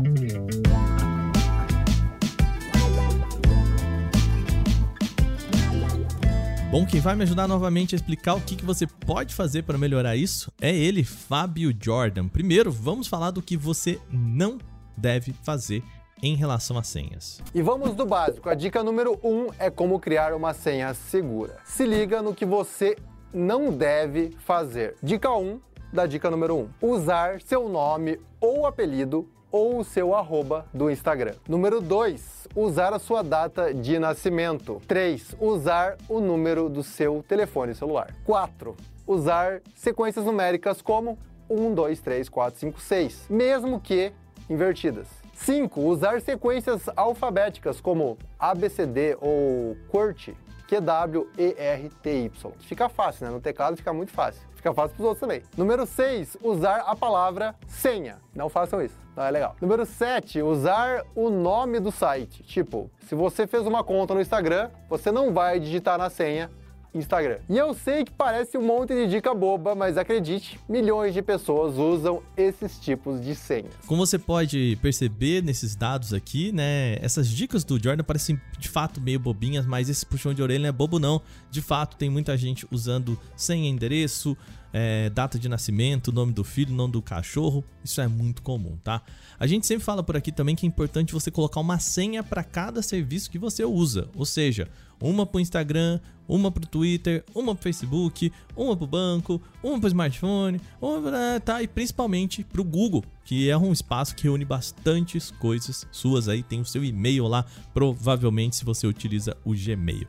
Bom, 6.72 6.86
quem 6.86 7.02
vai 7.02 7.18
me 7.18 7.24
ajudar 7.24 7.50
novamente 7.50 7.94
a 7.94 7.98
explicar 7.98 8.36
o 8.36 8.42
que, 8.42 8.56
que 8.56 8.66
você 8.66 8.88
pode 8.88 9.36
fazer 9.36 9.64
para 9.64 9.78
melhorar 9.78 10.16
isso 10.16 10.52
é 10.62 10.74
ele, 10.74 11.04
Fábio 11.04 11.76
Jordan. 11.80 12.30
Primeiro, 12.30 12.72
vamos 12.72 13.08
falar 13.08 13.32
do 13.32 13.42
que 13.42 13.58
você 13.58 14.00
não 14.10 14.58
deve 14.98 15.34
fazer 15.44 15.84
em 16.22 16.36
relação 16.36 16.78
a 16.78 16.84
senhas. 16.84 17.42
E 17.54 17.62
vamos 17.62 17.94
do 17.94 18.06
básico. 18.06 18.50
A 18.50 18.54
dica 18.54 18.84
número 18.84 19.20
1 19.24 19.30
um 19.30 19.48
é 19.60 19.70
como 19.70 20.00
criar 20.00 20.34
uma 20.34 20.54
senha 20.54 20.94
segura. 20.94 21.58
Se 21.66 21.86
liga 21.86 22.22
no 22.22 22.34
que 22.34 22.46
você 22.46 22.98
não 23.34 23.72
deve 23.72 24.32
fazer. 24.46 24.96
Dica 25.02 25.32
1 25.32 25.42
um, 25.42 25.60
da 25.92 26.06
dica 26.06 26.30
número 26.30 26.56
1. 26.56 26.60
Um, 26.60 26.92
usar 26.92 27.42
seu 27.42 27.68
nome 27.68 28.20
ou 28.40 28.66
apelido 28.66 29.28
ou 29.52 29.80
o 29.80 29.84
seu 29.84 30.16
arroba 30.16 30.66
do 30.74 30.90
Instagram. 30.90 31.36
Número 31.48 31.80
2, 31.80 32.48
usar 32.56 32.92
a 32.92 32.98
sua 32.98 33.22
data 33.22 33.72
de 33.72 34.00
nascimento. 34.00 34.82
3, 34.88 35.36
usar 35.40 35.96
o 36.10 36.20
número 36.20 36.68
do 36.68 36.82
seu 36.82 37.24
telefone 37.28 37.76
celular. 37.76 38.16
4, 38.26 38.76
usar 39.06 39.62
sequências 39.76 40.26
numéricas 40.26 40.82
como 40.82 41.20
1, 41.48 41.72
2, 41.76 42.00
3, 42.02 42.30
4, 42.30 42.60
5, 42.60 42.82
6, 42.82 43.26
mesmo 43.30 43.80
que 43.80 44.12
invertidas. 44.50 45.23
5. 45.44 45.82
Usar 45.82 46.22
sequências 46.22 46.90
alfabéticas 46.96 47.82
como 47.82 48.18
ABCD 48.40 49.18
ou 49.20 49.76
QWERTY, 49.92 50.38
Q-W-E-R-T-Y. 50.68 52.52
Fica 52.60 52.88
fácil, 52.88 53.26
né? 53.26 53.32
No 53.32 53.42
teclado 53.42 53.76
fica 53.76 53.92
muito 53.92 54.12
fácil. 54.12 54.42
Fica 54.56 54.74
fácil 54.74 54.96
para 54.96 55.04
os 55.04 55.08
outros 55.08 55.20
também. 55.20 55.44
Número 55.58 55.86
6. 55.86 56.38
Usar 56.42 56.78
a 56.88 56.96
palavra 56.96 57.54
senha. 57.68 58.20
Não 58.34 58.48
façam 58.48 58.82
isso, 58.82 58.96
não 59.16 59.24
é 59.26 59.32
legal. 59.32 59.58
Número 59.60 59.86
7. 59.86 60.42
Usar 60.42 61.04
o 61.14 61.30
nome 61.30 61.82
do 61.82 61.92
site. 61.92 62.42
Tipo, 62.44 62.90
se 63.02 63.14
você 63.14 63.46
fez 63.46 63.68
uma 63.68 63.84
conta 63.84 64.14
no 64.14 64.22
Instagram, 64.22 64.70
você 64.90 65.12
não 65.12 65.34
vai 65.34 65.60
digitar 65.60 65.98
na 65.98 66.10
senha 66.10 66.50
Instagram. 66.94 67.38
E 67.50 67.58
eu 67.58 67.74
sei 67.74 68.04
que 68.04 68.12
parece 68.12 68.58
um 68.58 68.62
monte 68.62 68.94
de 68.94 69.08
dica 69.08 69.34
boba, 69.34 69.74
mas 69.76 69.98
acredite, 69.98 70.60
milhões 70.70 71.14
de 71.14 71.22
pessoas 71.22 71.78
usam 71.78 72.22
esses 72.38 72.80
tipos 72.80 73.22
de 73.22 73.36
senhas. 73.36 73.74
Como 73.88 74.06
você 74.06 74.20
pode 74.20 74.78
perceber 74.82 75.42
nesses 75.44 75.76
dados 75.76 76.14
aqui, 76.14 76.52
né, 76.52 76.98
essas 77.02 77.28
dicas 77.28 77.64
do 77.64 77.82
Jordan 77.82 78.04
parecem 78.04 78.40
de 78.60 78.70
fato 78.70 79.02
meio 79.02 79.20
bobinhas, 79.20 79.66
mas 79.66 79.90
esse 79.90 80.06
puxão 80.06 80.34
de 80.34 80.42
orelha 80.42 80.64
não 80.64 80.70
é 80.70 80.72
bobo 80.72 81.00
não. 81.00 81.22
De 81.50 81.62
fato, 81.62 81.98
tem 81.98 82.10
muita 82.10 82.38
gente 82.38 82.68
usando 82.72 83.20
senha 83.36 83.70
endereço, 83.70 84.38
é, 84.74 85.12
data 85.12 85.38
de 85.38 85.48
nascimento, 85.48 86.12
nome 86.12 86.34
do 86.34 86.44
filho, 86.44 86.74
nome 86.74 86.94
do 86.94 87.02
cachorro. 87.02 87.64
Isso 87.84 88.02
é 88.02 88.08
muito 88.08 88.42
comum, 88.42 88.76
tá? 88.84 89.04
A 89.40 89.46
gente 89.46 89.68
sempre 89.68 89.86
fala 89.86 90.02
por 90.02 90.18
aqui 90.18 90.32
também 90.32 90.56
que 90.56 90.66
é 90.66 90.68
importante 90.68 91.14
você 91.14 91.30
colocar 91.30 91.60
uma 91.60 91.78
senha 91.78 92.24
para 92.24 92.44
cada 92.44 92.82
serviço 92.82 93.30
que 93.30 93.38
você 93.38 93.64
usa. 93.64 94.10
Ou 94.16 94.26
seja, 94.26 94.68
uma 95.00 95.26
para 95.26 95.38
o 95.38 95.42
Instagram, 95.42 96.00
uma 96.28 96.52
para 96.52 96.64
o 96.64 96.68
Twitter, 96.68 97.24
uma 97.36 97.54
para 97.54 97.60
o 97.60 97.64
Facebook, 97.64 98.32
uma 98.56 98.76
para 98.76 98.84
o 98.84 98.88
banco, 98.88 99.42
uma 99.62 99.78
para 99.78 99.86
o 99.86 99.90
smartphone, 99.90 100.62
uma 100.82 101.02
pra, 101.02 101.40
tá, 101.40 101.62
e 101.62 101.68
principalmente 101.68 102.44
para 102.44 102.62
o 102.62 102.64
Google, 102.64 103.04
que 103.24 103.50
é 103.50 103.58
um 103.58 103.72
espaço 103.72 104.16
que 104.16 104.24
reúne 104.24 104.46
bastantes 104.46 105.30
coisas 105.30 105.86
suas 105.92 106.28
aí. 106.28 106.42
Tem 106.42 106.62
o 106.62 106.66
seu 106.66 106.84
e-mail 106.84 107.28
lá, 107.28 107.46
provavelmente 107.74 108.56
se 108.56 108.66
você 108.66 108.88
utiliza 108.88 109.38
o 109.46 109.54
Gmail. 109.54 110.08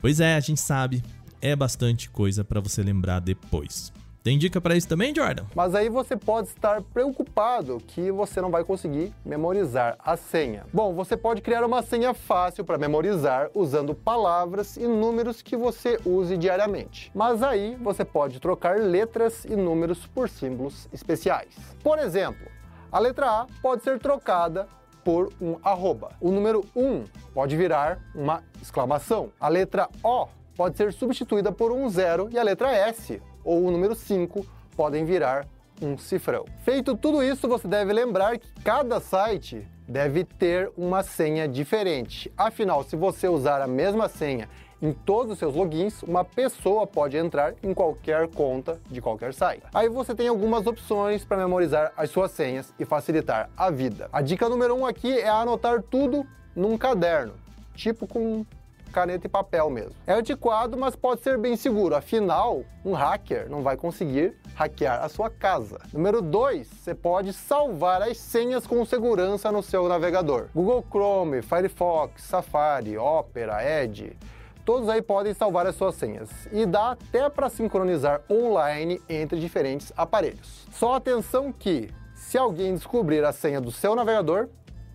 Pois 0.00 0.18
é, 0.18 0.34
a 0.34 0.40
gente 0.40 0.60
sabe, 0.60 1.00
é 1.42 1.56
bastante 1.56 2.08
coisa 2.08 2.44
para 2.44 2.60
você 2.60 2.82
lembrar 2.82 3.20
depois. 3.20 3.92
Tem 4.22 4.38
dica 4.38 4.60
para 4.60 4.76
isso 4.76 4.88
também, 4.88 5.12
Jordan? 5.12 5.44
Mas 5.52 5.74
aí 5.74 5.88
você 5.88 6.16
pode 6.16 6.46
estar 6.46 6.80
preocupado 6.80 7.82
que 7.88 8.12
você 8.12 8.40
não 8.40 8.52
vai 8.52 8.62
conseguir 8.62 9.12
memorizar 9.24 9.96
a 9.98 10.16
senha. 10.16 10.64
Bom, 10.72 10.94
você 10.94 11.16
pode 11.16 11.42
criar 11.42 11.64
uma 11.64 11.82
senha 11.82 12.14
fácil 12.14 12.64
para 12.64 12.78
memorizar 12.78 13.50
usando 13.52 13.96
palavras 13.96 14.76
e 14.76 14.86
números 14.86 15.42
que 15.42 15.56
você 15.56 15.98
use 16.06 16.36
diariamente. 16.36 17.10
Mas 17.12 17.42
aí 17.42 17.76
você 17.82 18.04
pode 18.04 18.38
trocar 18.38 18.78
letras 18.78 19.44
e 19.44 19.56
números 19.56 20.06
por 20.06 20.28
símbolos 20.28 20.88
especiais. 20.92 21.48
Por 21.82 21.98
exemplo, 21.98 22.46
a 22.92 23.00
letra 23.00 23.26
A 23.26 23.46
pode 23.60 23.82
ser 23.82 23.98
trocada 23.98 24.68
por 25.02 25.32
um 25.40 25.56
arroba. 25.64 26.12
O 26.20 26.30
número 26.30 26.64
1 26.76 27.04
pode 27.34 27.56
virar 27.56 27.98
uma 28.14 28.40
exclamação. 28.62 29.32
A 29.40 29.48
letra 29.48 29.88
O 30.00 30.28
pode 30.56 30.76
ser 30.76 30.92
substituída 30.92 31.50
por 31.52 31.72
um 31.72 31.88
zero 31.88 32.28
e 32.30 32.38
a 32.38 32.42
letra 32.42 32.72
S 32.72 33.20
ou 33.44 33.64
o 33.64 33.70
número 33.70 33.94
5 33.94 34.44
podem 34.76 35.04
virar 35.04 35.46
um 35.80 35.98
cifrão. 35.98 36.44
Feito 36.64 36.96
tudo 36.96 37.22
isso, 37.22 37.48
você 37.48 37.66
deve 37.66 37.92
lembrar 37.92 38.38
que 38.38 38.48
cada 38.62 39.00
site 39.00 39.66
deve 39.88 40.24
ter 40.24 40.70
uma 40.76 41.02
senha 41.02 41.48
diferente. 41.48 42.32
Afinal, 42.36 42.84
se 42.84 42.96
você 42.96 43.28
usar 43.28 43.60
a 43.60 43.66
mesma 43.66 44.08
senha 44.08 44.48
em 44.80 44.92
todos 44.92 45.32
os 45.32 45.38
seus 45.38 45.54
logins, 45.54 46.02
uma 46.02 46.24
pessoa 46.24 46.86
pode 46.86 47.16
entrar 47.16 47.54
em 47.62 47.72
qualquer 47.72 48.28
conta 48.28 48.80
de 48.90 49.00
qualquer 49.00 49.32
site. 49.32 49.62
Aí 49.72 49.88
você 49.88 50.14
tem 50.14 50.28
algumas 50.28 50.66
opções 50.66 51.24
para 51.24 51.36
memorizar 51.36 51.92
as 51.96 52.10
suas 52.10 52.32
senhas 52.32 52.72
e 52.78 52.84
facilitar 52.84 53.48
a 53.56 53.70
vida. 53.70 54.08
A 54.12 54.20
dica 54.20 54.48
número 54.48 54.74
1 54.74 54.80
um 54.80 54.86
aqui 54.86 55.18
é 55.18 55.28
anotar 55.28 55.82
tudo 55.82 56.26
num 56.54 56.76
caderno, 56.76 57.34
tipo 57.74 58.06
com 58.06 58.44
caneta 58.92 59.26
e 59.26 59.30
papel 59.30 59.68
mesmo. 59.70 59.94
É 60.06 60.12
antiquado, 60.12 60.76
mas 60.76 60.94
pode 60.94 61.22
ser 61.22 61.38
bem 61.38 61.56
seguro. 61.56 61.96
Afinal, 61.96 62.62
um 62.84 62.92
hacker 62.92 63.48
não 63.50 63.62
vai 63.62 63.76
conseguir 63.76 64.36
hackear 64.54 65.02
a 65.02 65.08
sua 65.08 65.30
casa. 65.30 65.80
Número 65.92 66.20
2, 66.20 66.68
você 66.68 66.94
pode 66.94 67.32
salvar 67.32 68.02
as 68.02 68.18
senhas 68.18 68.66
com 68.66 68.84
segurança 68.84 69.50
no 69.50 69.62
seu 69.62 69.88
navegador. 69.88 70.48
Google 70.54 70.84
Chrome, 70.88 71.42
Firefox, 71.42 72.22
Safari, 72.22 72.96
Opera, 72.98 73.82
Edge, 73.82 74.16
todos 74.64 74.88
aí 74.88 75.02
podem 75.02 75.34
salvar 75.34 75.66
as 75.66 75.74
suas 75.74 75.94
senhas 75.94 76.28
e 76.52 76.66
dá 76.66 76.92
até 76.92 77.28
para 77.28 77.48
sincronizar 77.48 78.20
online 78.30 79.00
entre 79.08 79.40
diferentes 79.40 79.92
aparelhos. 79.96 80.66
Só 80.72 80.94
atenção 80.94 81.52
que, 81.52 81.90
se 82.14 82.36
alguém 82.36 82.74
descobrir 82.74 83.24
a 83.24 83.32
senha 83.32 83.60
do 83.60 83.72
seu 83.72 83.94
navegador, 83.96 84.48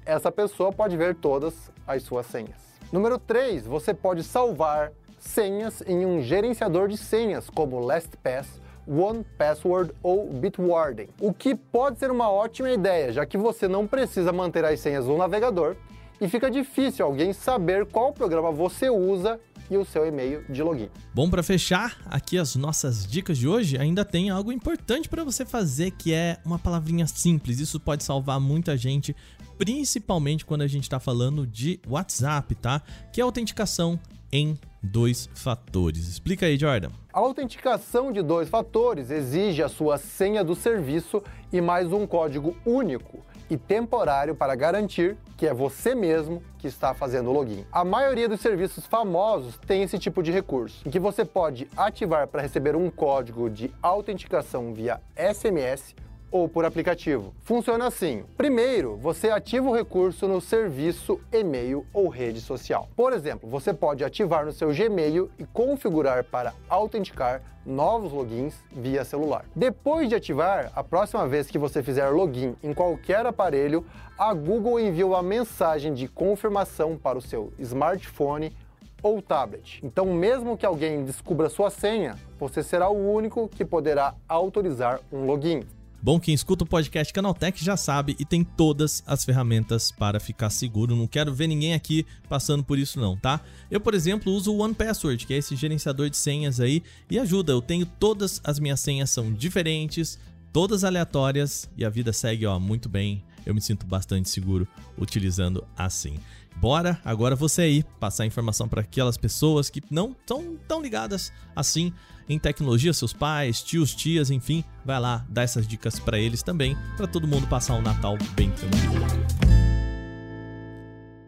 essa 0.06 0.32
pessoa 0.32 0.72
pode 0.72 0.96
ver 0.96 1.16
todas 1.16 1.72
as 1.86 2.04
suas 2.04 2.26
senhas. 2.28 2.67
Número 2.92 3.20
3, 3.20 3.68
você 3.68 3.94
pode 3.94 4.24
salvar 4.24 4.94
senhas 5.20 5.84
em 5.86 6.06
um 6.06 6.22
gerenciador 6.22 6.88
de 6.88 6.96
senhas 6.96 7.50
como 7.50 7.80
LastPass, 7.80 8.62
OnePassword 8.88 9.94
ou 10.02 10.32
Bitwarden, 10.32 11.10
o 11.20 11.34
que 11.34 11.54
pode 11.54 12.00
ser 12.00 12.10
uma 12.10 12.32
ótima 12.32 12.70
ideia, 12.70 13.12
já 13.12 13.26
que 13.26 13.38
você 13.38 13.68
não 13.68 13.86
precisa 13.86 14.32
manter 14.32 14.64
as 14.64 14.80
senhas 14.80 15.06
no 15.06 15.18
navegador 15.18 15.76
e 16.22 16.30
fica 16.30 16.50
difícil 16.50 17.06
alguém 17.06 17.34
saber 17.34 17.86
qual 17.88 18.14
programa 18.14 18.54
você 18.54 18.90
usa 18.90 19.38
e 19.70 19.78
o 19.78 19.86
seu 19.86 20.06
e-mail 20.06 20.44
de 20.50 20.62
login. 20.62 20.90
Bom, 21.14 21.30
para 21.30 21.44
fechar 21.44 21.98
aqui 22.06 22.38
as 22.38 22.56
nossas 22.56 23.06
dicas 23.06 23.38
de 23.38 23.48
hoje, 23.48 23.78
ainda 23.78 24.04
tem 24.06 24.30
algo 24.30 24.52
importante 24.52 25.10
para 25.10 25.24
você 25.24 25.46
fazer 25.46 25.92
que 25.92 26.14
é 26.14 26.38
uma 26.46 26.60
palavrinha 26.60 27.08
simples. 27.08 27.60
Isso 27.60 27.80
pode 27.80 28.04
salvar 28.04 28.40
muita 28.40 28.78
gente, 28.78 29.16
principalmente 29.58 30.46
quando 30.46 30.62
a 30.62 30.68
gente 30.68 30.84
está 30.84 31.00
falando 31.00 31.46
de 31.46 31.80
WhatsApp, 31.88 32.56
tá? 32.56 32.82
Que 33.12 33.22
é 33.22 33.24
a 33.24 33.26
autenticação 33.26 34.00
em 34.32 34.58
dois 34.82 35.30
fatores. 35.34 36.08
Explica 36.08 36.46
aí, 36.46 36.58
Jordan. 36.58 36.90
A 37.14 37.20
autenticação 37.20 38.12
de 38.12 38.22
dois 38.22 38.50
fatores 38.50 39.10
exige 39.10 39.64
a 39.64 39.70
sua 39.70 39.98
senha 39.98 40.44
do 40.44 40.56
serviço 40.56 41.24
e 41.52 41.60
mais 41.62 41.92
um 41.92 42.06
código 42.06 42.56
único 42.66 43.26
e 43.50 43.58
temporário 43.58 44.36
para 44.36 44.56
garantir 44.56 45.18
que 45.38 45.46
é 45.46 45.54
você 45.54 45.94
mesmo 45.94 46.42
que 46.58 46.68
está 46.68 46.94
fazendo 46.94 47.30
o 47.30 47.34
login. 47.34 47.66
A 47.72 47.86
maioria 47.86 48.28
dos 48.28 48.42
serviços 48.42 48.86
famosos 48.86 49.58
tem 49.58 49.84
esse 49.84 50.00
tipo 50.00 50.24
de 50.24 50.32
recurso, 50.32 50.82
em 50.86 50.90
que 50.90 51.00
você 51.00 51.24
pode 51.24 51.68
ativar 51.78 52.28
para 52.28 52.42
receber 52.42 52.76
um 52.76 52.90
código 52.90 53.50
de 53.50 53.72
autenticação 53.82 54.74
via 54.74 55.00
SMS 55.16 55.96
ou 56.32 56.48
por 56.48 56.66
aplicativo. 56.66 57.34
Funciona 57.44 57.88
assim: 57.88 58.24
primeiro, 58.36 58.96
você 58.98 59.30
ativa 59.30 59.70
o 59.70 59.76
recurso 59.76 60.28
no 60.28 60.42
serviço 60.42 61.20
e-mail 61.32 61.86
ou 61.94 62.10
rede 62.10 62.42
social. 62.42 62.90
Por 62.96 63.14
exemplo, 63.14 63.50
você 63.50 63.74
pode 63.74 64.04
ativar 64.04 64.46
no 64.46 64.52
seu 64.52 64.74
Gmail 64.74 65.30
e 65.38 65.46
configurar 65.46 66.24
para 66.24 66.54
autenticar 66.70 67.42
novos 67.66 68.14
logins 68.14 68.56
via 68.72 69.04
celular. 69.04 69.46
Depois 69.56 70.08
de 70.08 70.16
ativar, 70.16 70.72
a 70.76 70.84
próxima 70.84 71.28
vez 71.28 71.48
que 71.48 71.58
você 71.58 71.84
fizer 71.84 72.10
login 72.10 72.56
em 72.64 72.74
qualquer 72.74 73.26
aparelho, 73.26 73.86
a 74.18 74.34
Google 74.34 74.80
envia 74.80 75.06
uma 75.06 75.22
mensagem 75.22 75.94
de 75.94 76.08
confirmação 76.08 76.98
para 76.98 77.18
o 77.18 77.22
seu 77.22 77.52
smartphone 77.60 78.56
ou 79.04 79.22
tablet. 79.22 79.80
Então, 79.84 80.06
mesmo 80.06 80.58
que 80.58 80.66
alguém 80.66 81.04
descubra 81.04 81.50
sua 81.50 81.70
senha, 81.70 82.16
você 82.40 82.64
será 82.64 82.90
o 82.90 83.14
único 83.14 83.48
que 83.48 83.64
poderá 83.64 84.16
autorizar 84.28 85.00
um 85.12 85.26
login. 85.26 85.64
Bom, 86.08 86.22
quem 86.22 86.34
escuta 86.34 86.64
o 86.64 86.66
podcast 86.66 87.14
Canaltech 87.14 87.62
já 87.62 87.76
sabe 87.76 88.16
e 88.18 88.24
tem 88.24 88.42
todas 88.42 89.04
as 89.06 89.26
ferramentas 89.26 89.92
para 89.92 90.22
ficar 90.22 90.50
seguro. 90.50 90.96
Não 90.96 91.06
quero 91.06 91.34
ver 91.34 91.48
ninguém 91.48 91.74
aqui 91.74 92.06
passando 92.30 92.64
por 92.64 92.80
isso 92.80 92.98
não, 92.98 93.18
tá? 93.18 93.42
Eu, 93.70 93.82
por 93.82 93.94
exemplo, 93.94 94.32
uso 94.32 94.54
o 94.54 94.62
OnePassword, 94.62 95.28
que 95.28 95.34
é 95.34 95.38
esse 95.38 95.54
gerenciador 95.54 96.10
de 96.10 96.16
senhas 96.16 96.62
aí, 96.62 96.82
e 97.12 97.20
ajuda. 97.20 97.52
Eu 97.52 97.62
tenho 97.62 97.86
todas 97.86 98.40
as 98.42 98.58
minhas 98.58 98.80
senhas 98.80 99.10
são 99.10 99.34
diferentes, 99.34 100.18
todas 100.54 100.86
aleatórias 100.86 101.70
e 101.76 101.84
a 101.84 101.90
vida 101.90 102.14
segue, 102.14 102.46
ó, 102.46 102.58
muito 102.58 102.88
bem. 102.88 103.22
Eu 103.46 103.54
me 103.54 103.60
sinto 103.60 103.86
bastante 103.86 104.30
seguro 104.30 104.66
utilizando 104.98 105.68
assim. 105.76 106.18
Bora 106.56 107.02
agora 107.04 107.36
você 107.36 107.64
aí 107.64 107.84
passar 108.00 108.26
informação 108.26 108.70
para 108.70 108.80
aquelas 108.80 109.18
pessoas 109.18 109.70
que 109.70 109.84
não 109.92 110.12
estão 110.12 110.56
tão 110.70 110.82
ligadas 110.82 111.34
assim 111.54 111.92
em 112.30 112.38
tecnologia, 112.38 112.94
seus 112.94 113.14
pais, 113.14 113.62
tios, 113.64 113.96
tias, 113.96 114.30
enfim, 114.30 114.64
vai 114.86 115.00
lá 115.00 115.26
dar 115.30 115.44
essas 115.44 115.68
dicas 115.68 116.00
para 116.00 116.20
eles 116.20 116.44
também, 116.44 116.76
para 116.96 117.08
todo 117.08 117.28
mundo 117.28 117.48
passar 117.48 117.76
um 117.76 117.82
Natal 117.82 118.18
bem 118.36 118.52
tranquilo. 118.52 119.48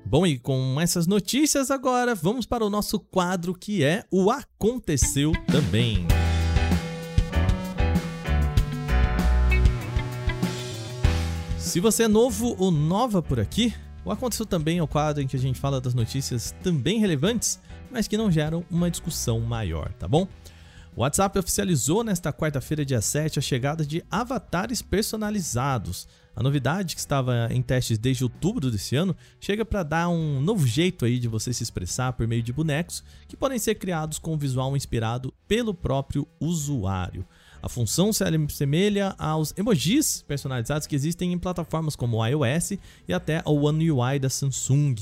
Bom, 0.06 0.26
e 0.26 0.40
com 0.40 0.82
essas 0.82 1.06
notícias 1.06 1.70
agora, 1.70 2.16
vamos 2.16 2.46
para 2.46 2.66
o 2.66 2.70
nosso 2.70 3.00
quadro 3.00 3.54
que 3.54 3.84
é 3.84 4.04
o 4.12 4.32
Aconteceu 4.32 5.32
Também. 5.46 6.08
Se 11.60 11.80
você 11.80 12.04
é 12.04 12.08
novo 12.08 12.56
ou 12.58 12.72
nova 12.72 13.22
por 13.22 13.40
aqui, 13.40 13.72
o 14.04 14.12
Aconteceu 14.12 14.48
Também 14.48 14.80
é 14.80 14.84
o 14.84 14.88
quadro 14.88 15.22
em 15.22 15.28
que 15.28 15.36
a 15.36 15.40
gente 15.40 15.60
fala 15.60 15.80
das 15.80 15.94
notícias 15.94 16.56
também 16.64 17.00
relevantes, 17.00 17.60
mas 17.92 18.08
que 18.08 18.18
não 18.18 18.32
geram 18.32 18.66
uma 18.72 18.90
discussão 18.90 19.40
maior, 19.40 19.94
tá 19.94 20.08
bom? 20.08 20.28
O 20.96 21.02
WhatsApp 21.02 21.38
oficializou 21.40 22.04
nesta 22.04 22.34
quarta-feira, 22.34 22.84
dia 22.84 23.00
7, 23.00 23.40
a 23.40 23.42
chegada 23.42 23.86
de 23.86 24.04
avatares 24.10 24.82
personalizados. 24.82 26.08
A 26.36 26.44
novidade, 26.44 26.96
que 26.96 27.00
estava 27.00 27.48
em 27.52 27.62
testes 27.62 27.98
desde 27.98 28.24
outubro 28.24 28.72
desse 28.72 28.96
ano, 28.96 29.16
chega 29.40 29.64
para 29.64 29.84
dar 29.84 30.10
um 30.10 30.42
novo 30.42 30.66
jeito 30.66 31.06
aí 31.06 31.20
de 31.20 31.28
você 31.28 31.54
se 31.54 31.64
expressar 31.64 32.14
por 32.14 32.28
meio 32.28 32.42
de 32.42 32.52
bonecos 32.52 33.04
que 33.28 33.38
podem 33.38 33.60
ser 33.60 33.76
criados 33.76 34.18
com 34.20 34.34
um 34.34 34.38
visual 34.38 34.76
inspirado 34.76 35.34
pelo 35.48 35.74
próprio 35.74 36.28
usuário. 36.40 37.26
A 37.62 37.68
função 37.68 38.14
se 38.14 38.24
assemelha 38.24 39.14
aos 39.18 39.54
emojis 39.58 40.22
personalizados 40.22 40.88
que 40.88 40.96
existem 40.96 41.34
em 41.34 41.38
plataformas 41.38 41.94
como 41.94 42.18
o 42.18 42.26
iOS 42.26 42.78
e 43.06 43.14
até 43.14 43.42
o 43.46 43.66
One 43.66 43.92
UI 43.92 44.18
da 44.18 44.30
Samsung. 44.30 44.96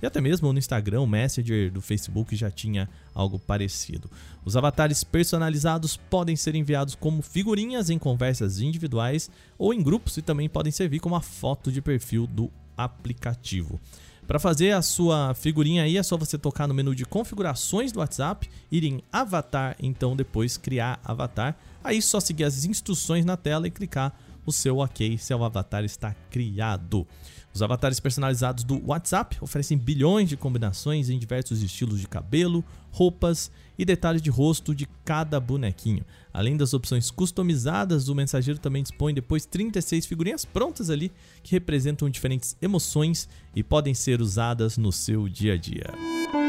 E 0.00 0.06
até 0.06 0.20
mesmo 0.20 0.52
no 0.52 0.58
Instagram, 0.58 1.00
o 1.00 1.06
Messenger 1.06 1.70
do 1.72 1.80
Facebook 1.80 2.36
já 2.36 2.48
tinha 2.48 2.88
algo 3.16 3.38
parecido. 3.38 4.10
Os 4.44 4.56
avatares 4.56 5.02
personalizados 5.02 5.96
podem 5.96 6.36
ser 6.36 6.54
enviados 6.54 6.94
como 6.94 7.22
figurinhas 7.22 7.88
em 7.88 7.98
conversas 7.98 8.60
individuais 8.60 9.30
ou 9.58 9.72
em 9.72 9.82
grupos 9.82 10.18
e 10.18 10.22
também 10.22 10.48
podem 10.48 10.70
servir 10.70 11.00
como 11.00 11.16
a 11.16 11.22
foto 11.22 11.72
de 11.72 11.80
perfil 11.80 12.26
do 12.26 12.50
aplicativo. 12.76 13.80
Para 14.26 14.38
fazer 14.38 14.72
a 14.72 14.82
sua 14.82 15.34
figurinha 15.34 15.84
aí 15.84 15.96
é 15.96 16.02
só 16.02 16.16
você 16.16 16.36
tocar 16.36 16.66
no 16.66 16.74
menu 16.74 16.94
de 16.94 17.06
configurações 17.06 17.92
do 17.92 18.00
WhatsApp, 18.00 18.50
ir 18.70 18.84
em 18.84 19.00
avatar, 19.10 19.76
então 19.80 20.16
depois 20.16 20.56
criar 20.56 21.00
avatar. 21.04 21.56
Aí 21.82 22.02
só 22.02 22.18
seguir 22.18 22.44
as 22.44 22.64
instruções 22.64 23.24
na 23.24 23.36
tela 23.36 23.68
e 23.68 23.70
clicar 23.70 24.12
o 24.46 24.52
seu 24.52 24.78
OK, 24.78 25.18
seu 25.18 25.44
avatar 25.44 25.84
está 25.84 26.14
criado. 26.30 27.06
Os 27.52 27.62
avatares 27.62 27.98
personalizados 27.98 28.64
do 28.64 28.80
WhatsApp 28.86 29.38
oferecem 29.40 29.76
bilhões 29.76 30.28
de 30.28 30.36
combinações 30.36 31.08
em 31.08 31.18
diversos 31.18 31.62
estilos 31.62 32.00
de 32.00 32.06
cabelo, 32.06 32.64
roupas 32.92 33.50
e 33.78 33.84
detalhes 33.84 34.22
de 34.22 34.30
rosto 34.30 34.74
de 34.74 34.86
cada 35.04 35.40
bonequinho. 35.40 36.04
Além 36.32 36.56
das 36.56 36.74
opções 36.74 37.10
customizadas, 37.10 38.08
o 38.08 38.14
mensageiro 38.14 38.60
também 38.60 38.82
dispõe 38.82 39.14
depois 39.14 39.46
36 39.46 40.06
figurinhas 40.06 40.44
prontas 40.44 40.90
ali 40.90 41.10
que 41.42 41.52
representam 41.52 42.08
diferentes 42.10 42.56
emoções 42.60 43.28
e 43.54 43.62
podem 43.62 43.94
ser 43.94 44.20
usadas 44.20 44.76
no 44.76 44.92
seu 44.92 45.28
dia 45.28 45.54
a 45.54 45.56
dia. 45.56 46.45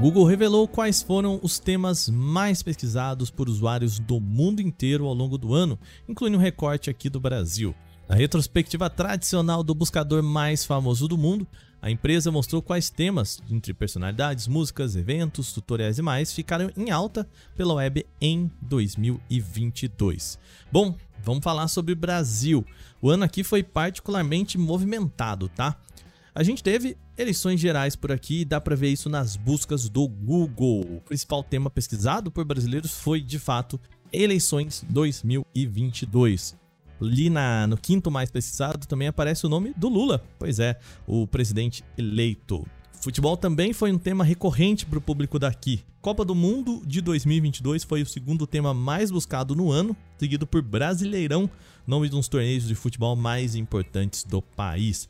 Google 0.00 0.24
revelou 0.26 0.68
quais 0.68 1.02
foram 1.02 1.40
os 1.42 1.58
temas 1.58 2.08
mais 2.08 2.62
pesquisados 2.62 3.32
por 3.32 3.48
usuários 3.48 3.98
do 3.98 4.20
mundo 4.20 4.62
inteiro 4.62 5.04
ao 5.06 5.12
longo 5.12 5.36
do 5.36 5.52
ano, 5.52 5.76
incluindo 6.08 6.38
um 6.38 6.40
recorte 6.40 6.88
aqui 6.88 7.10
do 7.10 7.18
Brasil. 7.18 7.74
Na 8.08 8.14
retrospectiva 8.14 8.88
tradicional 8.88 9.64
do 9.64 9.74
buscador 9.74 10.22
mais 10.22 10.64
famoso 10.64 11.08
do 11.08 11.18
mundo, 11.18 11.44
a 11.82 11.90
empresa 11.90 12.30
mostrou 12.30 12.62
quais 12.62 12.88
temas, 12.90 13.42
entre 13.50 13.74
personalidades, 13.74 14.46
músicas, 14.46 14.94
eventos, 14.94 15.52
tutoriais 15.52 15.98
e 15.98 16.02
mais, 16.02 16.32
ficaram 16.32 16.70
em 16.76 16.92
alta 16.92 17.28
pela 17.56 17.74
web 17.74 18.06
em 18.20 18.48
2022. 18.62 20.38
Bom, 20.70 20.94
vamos 21.24 21.42
falar 21.42 21.66
sobre 21.66 21.96
Brasil. 21.96 22.64
O 23.02 23.10
ano 23.10 23.24
aqui 23.24 23.42
foi 23.42 23.64
particularmente 23.64 24.56
movimentado, 24.56 25.48
tá? 25.48 25.76
A 26.32 26.44
gente 26.44 26.62
teve 26.62 26.96
eleições 27.18 27.58
gerais 27.58 27.96
por 27.96 28.12
aqui 28.12 28.44
dá 28.44 28.60
para 28.60 28.76
ver 28.76 28.90
isso 28.90 29.08
nas 29.08 29.36
buscas 29.36 29.88
do 29.88 30.06
Google. 30.06 30.80
O 30.80 31.00
principal 31.00 31.42
tema 31.42 31.68
pesquisado 31.68 32.30
por 32.30 32.44
brasileiros 32.44 32.92
foi, 32.92 33.20
de 33.20 33.38
fato, 33.38 33.78
eleições 34.12 34.84
2022. 34.88 36.56
Ali 37.00 37.28
na, 37.28 37.66
no 37.66 37.76
quinto 37.76 38.10
mais 38.10 38.30
pesquisado 38.30 38.86
também 38.86 39.08
aparece 39.08 39.44
o 39.46 39.48
nome 39.48 39.72
do 39.76 39.88
Lula, 39.88 40.24
pois 40.38 40.58
é, 40.58 40.78
o 41.06 41.26
presidente 41.26 41.84
eleito. 41.96 42.64
Futebol 43.00 43.36
também 43.36 43.72
foi 43.72 43.92
um 43.92 43.98
tema 43.98 44.24
recorrente 44.24 44.84
para 44.84 44.98
o 44.98 45.02
público 45.02 45.38
daqui. 45.38 45.84
Copa 46.00 46.24
do 46.24 46.34
Mundo 46.34 46.82
de 46.84 47.00
2022 47.00 47.84
foi 47.84 48.02
o 48.02 48.06
segundo 48.06 48.46
tema 48.46 48.74
mais 48.74 49.10
buscado 49.10 49.54
no 49.54 49.70
ano, 49.70 49.96
seguido 50.18 50.46
por 50.46 50.62
Brasileirão, 50.62 51.48
nome 51.86 52.08
de 52.08 52.16
uns 52.16 52.28
torneios 52.28 52.66
de 52.66 52.74
futebol 52.74 53.14
mais 53.14 53.54
importantes 53.54 54.24
do 54.24 54.42
país. 54.42 55.08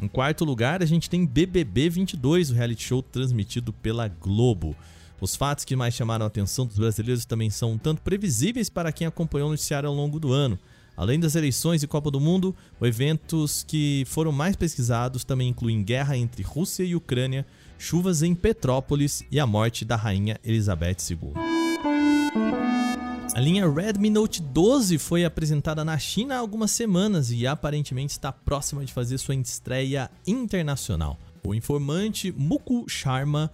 Em 0.00 0.08
quarto 0.08 0.46
lugar, 0.46 0.82
a 0.82 0.86
gente 0.86 1.10
tem 1.10 1.26
BBB 1.26 1.90
22, 1.90 2.50
o 2.50 2.54
reality 2.54 2.84
show 2.84 3.02
transmitido 3.02 3.70
pela 3.70 4.08
Globo. 4.08 4.74
Os 5.20 5.36
fatos 5.36 5.66
que 5.66 5.76
mais 5.76 5.92
chamaram 5.92 6.24
a 6.24 6.28
atenção 6.28 6.64
dos 6.64 6.78
brasileiros 6.78 7.26
também 7.26 7.50
são 7.50 7.72
um 7.72 7.78
tanto 7.78 8.00
previsíveis 8.00 8.70
para 8.70 8.92
quem 8.92 9.06
acompanhou 9.06 9.48
o 9.48 9.50
noticiário 9.50 9.90
ao 9.90 9.94
longo 9.94 10.18
do 10.18 10.32
ano. 10.32 10.58
Além 10.96 11.20
das 11.20 11.34
eleições 11.34 11.82
e 11.82 11.86
Copa 11.86 12.10
do 12.10 12.18
Mundo, 12.18 12.56
os 12.80 12.88
eventos 12.88 13.62
que 13.62 14.04
foram 14.06 14.32
mais 14.32 14.56
pesquisados 14.56 15.22
também 15.22 15.48
incluem 15.48 15.84
guerra 15.84 16.16
entre 16.16 16.42
Rússia 16.42 16.82
e 16.82 16.96
Ucrânia, 16.96 17.46
chuvas 17.78 18.22
em 18.22 18.34
Petrópolis 18.34 19.22
e 19.30 19.38
a 19.38 19.46
morte 19.46 19.84
da 19.84 19.96
rainha 19.96 20.38
Elizabeth 20.42 20.96
II. 21.10 21.59
A 23.32 23.40
linha 23.40 23.70
Redmi 23.70 24.10
Note 24.10 24.42
12 24.42 24.98
foi 24.98 25.24
apresentada 25.24 25.84
na 25.84 25.96
China 25.96 26.34
há 26.34 26.38
algumas 26.38 26.72
semanas 26.72 27.30
e 27.30 27.46
aparentemente 27.46 28.10
está 28.10 28.32
próxima 28.32 28.84
de 28.84 28.92
fazer 28.92 29.18
sua 29.18 29.36
estreia 29.36 30.10
internacional. 30.26 31.16
O 31.46 31.54
informante 31.54 32.32
Muku 32.32 32.86
Sharma 32.88 33.48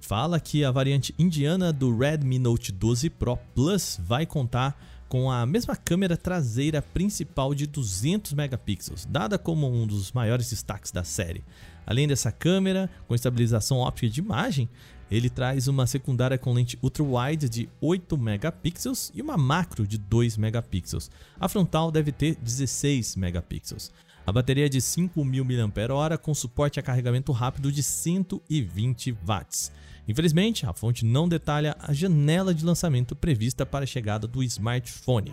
fala 0.00 0.38
que 0.38 0.62
a 0.62 0.70
variante 0.70 1.14
indiana 1.18 1.72
do 1.72 1.96
Redmi 1.96 2.38
Note 2.38 2.70
12 2.70 3.08
Pro 3.08 3.38
Plus 3.54 3.98
vai 4.02 4.26
contar 4.26 4.78
com 5.08 5.30
a 5.30 5.46
mesma 5.46 5.74
câmera 5.74 6.16
traseira 6.16 6.82
principal 6.82 7.54
de 7.54 7.66
200 7.66 8.34
megapixels, 8.34 9.06
dada 9.08 9.38
como 9.38 9.66
um 9.66 9.86
dos 9.86 10.12
maiores 10.12 10.50
destaques 10.50 10.90
da 10.90 11.02
série. 11.02 11.42
Além 11.86 12.06
dessa 12.06 12.30
câmera 12.30 12.90
com 13.06 13.14
estabilização 13.14 13.78
óptica 13.78 14.12
de 14.12 14.20
imagem, 14.20 14.68
ele 15.14 15.30
traz 15.30 15.68
uma 15.68 15.86
secundária 15.86 16.36
com 16.36 16.52
lente 16.52 16.78
ultra-wide 16.82 17.48
de 17.48 17.68
8 17.80 18.18
megapixels 18.18 19.12
e 19.14 19.22
uma 19.22 19.36
macro 19.36 19.86
de 19.86 19.96
2 19.96 20.36
megapixels. 20.36 21.10
A 21.38 21.48
frontal 21.48 21.90
deve 21.92 22.10
ter 22.10 22.36
16 22.36 23.14
megapixels. 23.16 23.92
A 24.26 24.32
bateria 24.32 24.66
é 24.66 24.68
de 24.68 24.78
5.000 24.78 25.44
mAh 25.44 26.18
com 26.18 26.34
suporte 26.34 26.80
a 26.80 26.82
carregamento 26.82 27.30
rápido 27.30 27.70
de 27.70 27.82
120 27.82 29.12
watts. 29.24 29.70
Infelizmente, 30.08 30.66
a 30.66 30.72
fonte 30.72 31.04
não 31.04 31.28
detalha 31.28 31.76
a 31.78 31.92
janela 31.92 32.54
de 32.54 32.64
lançamento 32.64 33.14
prevista 33.14 33.64
para 33.64 33.84
a 33.84 33.86
chegada 33.86 34.26
do 34.26 34.42
smartphone. 34.42 35.32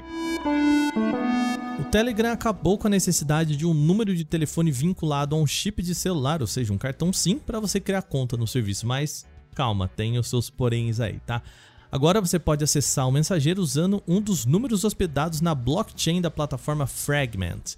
O 1.79 1.83
Telegram 1.85 2.31
acabou 2.31 2.77
com 2.77 2.87
a 2.87 2.89
necessidade 2.89 3.57
de 3.57 3.65
um 3.65 3.73
número 3.73 4.15
de 4.15 4.23
telefone 4.23 4.71
vinculado 4.71 5.35
a 5.35 5.39
um 5.39 5.47
chip 5.47 5.81
de 5.81 5.95
celular, 5.95 6.41
ou 6.41 6.47
seja, 6.47 6.71
um 6.71 6.77
cartão 6.77 7.11
SIM, 7.11 7.39
para 7.39 7.59
você 7.59 7.79
criar 7.79 8.03
conta 8.03 8.37
no 8.37 8.45
serviço, 8.45 8.85
mas 8.85 9.25
calma, 9.55 9.87
tem 9.87 10.17
os 10.17 10.27
seus 10.27 10.49
poréns 10.49 10.99
aí, 10.99 11.19
tá? 11.25 11.41
Agora 11.91 12.21
você 12.21 12.39
pode 12.39 12.63
acessar 12.63 13.07
o 13.07 13.11
mensageiro 13.11 13.61
usando 13.61 14.01
um 14.07 14.21
dos 14.21 14.45
números 14.45 14.85
hospedados 14.85 15.41
na 15.41 15.53
blockchain 15.53 16.21
da 16.21 16.31
plataforma 16.31 16.87
Fragment. 16.87 17.75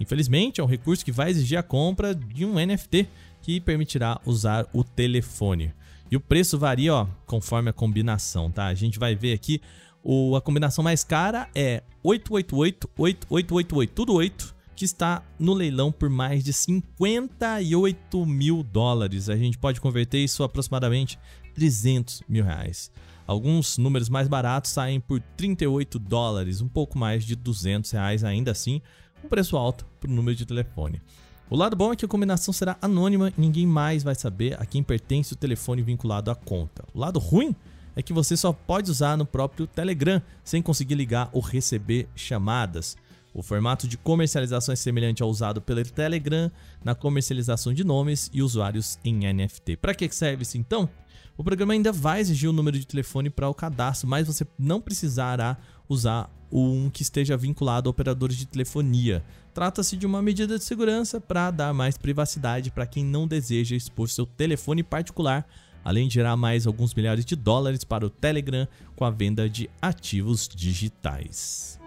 Infelizmente, 0.00 0.60
é 0.60 0.64
um 0.64 0.66
recurso 0.66 1.04
que 1.04 1.12
vai 1.12 1.30
exigir 1.30 1.56
a 1.56 1.62
compra 1.62 2.12
de 2.12 2.44
um 2.44 2.54
NFT 2.54 3.08
que 3.40 3.60
permitirá 3.60 4.20
usar 4.26 4.66
o 4.72 4.82
telefone. 4.82 5.72
E 6.10 6.16
o 6.16 6.20
preço 6.20 6.58
varia, 6.58 6.92
ó, 6.92 7.06
conforme 7.24 7.70
a 7.70 7.72
combinação, 7.72 8.50
tá? 8.50 8.66
A 8.66 8.74
gente 8.74 8.98
vai 8.98 9.14
ver 9.14 9.32
aqui, 9.32 9.60
o, 10.02 10.34
a 10.34 10.40
combinação 10.40 10.82
mais 10.82 11.04
cara 11.04 11.48
é 11.54 11.82
888, 12.02 12.90
8888, 12.98 13.92
tudo 13.94 14.14
8, 14.14 14.51
que 14.74 14.84
está 14.84 15.22
no 15.38 15.52
leilão 15.54 15.92
por 15.92 16.08
mais 16.08 16.42
de 16.42 16.52
58 16.52 18.26
mil 18.26 18.62
dólares. 18.62 19.28
A 19.28 19.36
gente 19.36 19.58
pode 19.58 19.80
converter 19.80 20.18
isso 20.18 20.42
aproximadamente 20.42 21.18
300 21.54 22.22
mil 22.28 22.44
reais. 22.44 22.90
Alguns 23.26 23.78
números 23.78 24.08
mais 24.08 24.28
baratos 24.28 24.70
saem 24.70 25.00
por 25.00 25.20
38 25.36 25.98
dólares, 25.98 26.60
um 26.60 26.68
pouco 26.68 26.98
mais 26.98 27.24
de 27.24 27.36
200 27.36 27.90
reais 27.90 28.24
ainda 28.24 28.50
assim, 28.50 28.82
um 29.24 29.28
preço 29.28 29.56
alto 29.56 29.86
para 30.00 30.10
o 30.10 30.14
número 30.14 30.36
de 30.36 30.44
telefone. 30.44 31.00
O 31.48 31.56
lado 31.56 31.76
bom 31.76 31.92
é 31.92 31.96
que 31.96 32.04
a 32.04 32.08
combinação 32.08 32.52
será 32.52 32.76
anônima 32.80 33.28
e 33.36 33.40
ninguém 33.40 33.66
mais 33.66 34.02
vai 34.02 34.14
saber 34.14 34.60
a 34.60 34.64
quem 34.64 34.82
pertence 34.82 35.34
o 35.34 35.36
telefone 35.36 35.82
vinculado 35.82 36.30
à 36.30 36.34
conta. 36.34 36.84
O 36.94 36.98
lado 36.98 37.18
ruim 37.18 37.54
é 37.94 38.02
que 38.02 38.12
você 38.12 38.36
só 38.36 38.52
pode 38.52 38.90
usar 38.90 39.16
no 39.16 39.26
próprio 39.26 39.66
Telegram, 39.66 40.20
sem 40.42 40.62
conseguir 40.62 40.94
ligar 40.94 41.28
ou 41.32 41.42
receber 41.42 42.08
chamadas. 42.14 42.96
O 43.34 43.42
formato 43.42 43.88
de 43.88 43.96
comercialização 43.96 44.72
é 44.72 44.76
semelhante 44.76 45.22
ao 45.22 45.28
usado 45.30 45.60
pelo 45.60 45.82
Telegram 45.84 46.50
na 46.84 46.94
comercialização 46.94 47.72
de 47.72 47.82
nomes 47.82 48.30
e 48.32 48.42
usuários 48.42 48.98
em 49.04 49.32
NFT. 49.32 49.76
Para 49.76 49.94
que 49.94 50.08
serve 50.10 50.42
isso 50.42 50.58
então? 50.58 50.88
O 51.36 51.42
programa 51.42 51.72
ainda 51.72 51.90
vai 51.90 52.20
exigir 52.20 52.48
o 52.48 52.52
número 52.52 52.78
de 52.78 52.86
telefone 52.86 53.30
para 53.30 53.48
o 53.48 53.54
cadastro, 53.54 54.06
mas 54.06 54.26
você 54.26 54.46
não 54.58 54.80
precisará 54.80 55.56
usar 55.88 56.30
um 56.52 56.90
que 56.90 57.02
esteja 57.02 57.36
vinculado 57.36 57.88
a 57.88 57.90
operadores 57.90 58.36
de 58.36 58.46
telefonia. 58.46 59.24
Trata-se 59.54 59.96
de 59.96 60.06
uma 60.06 60.20
medida 60.20 60.58
de 60.58 60.64
segurança 60.64 61.20
para 61.20 61.50
dar 61.50 61.72
mais 61.72 61.96
privacidade 61.96 62.70
para 62.70 62.86
quem 62.86 63.04
não 63.04 63.26
deseja 63.26 63.74
expor 63.74 64.08
seu 64.10 64.26
telefone 64.26 64.82
particular, 64.82 65.46
além 65.82 66.06
de 66.06 66.14
gerar 66.14 66.36
mais 66.36 66.66
alguns 66.66 66.94
milhares 66.94 67.24
de 67.24 67.34
dólares 67.34 67.82
para 67.82 68.04
o 68.04 68.10
Telegram 68.10 68.68
com 68.94 69.04
a 69.04 69.10
venda 69.10 69.48
de 69.48 69.70
ativos 69.80 70.46
digitais. 70.46 71.80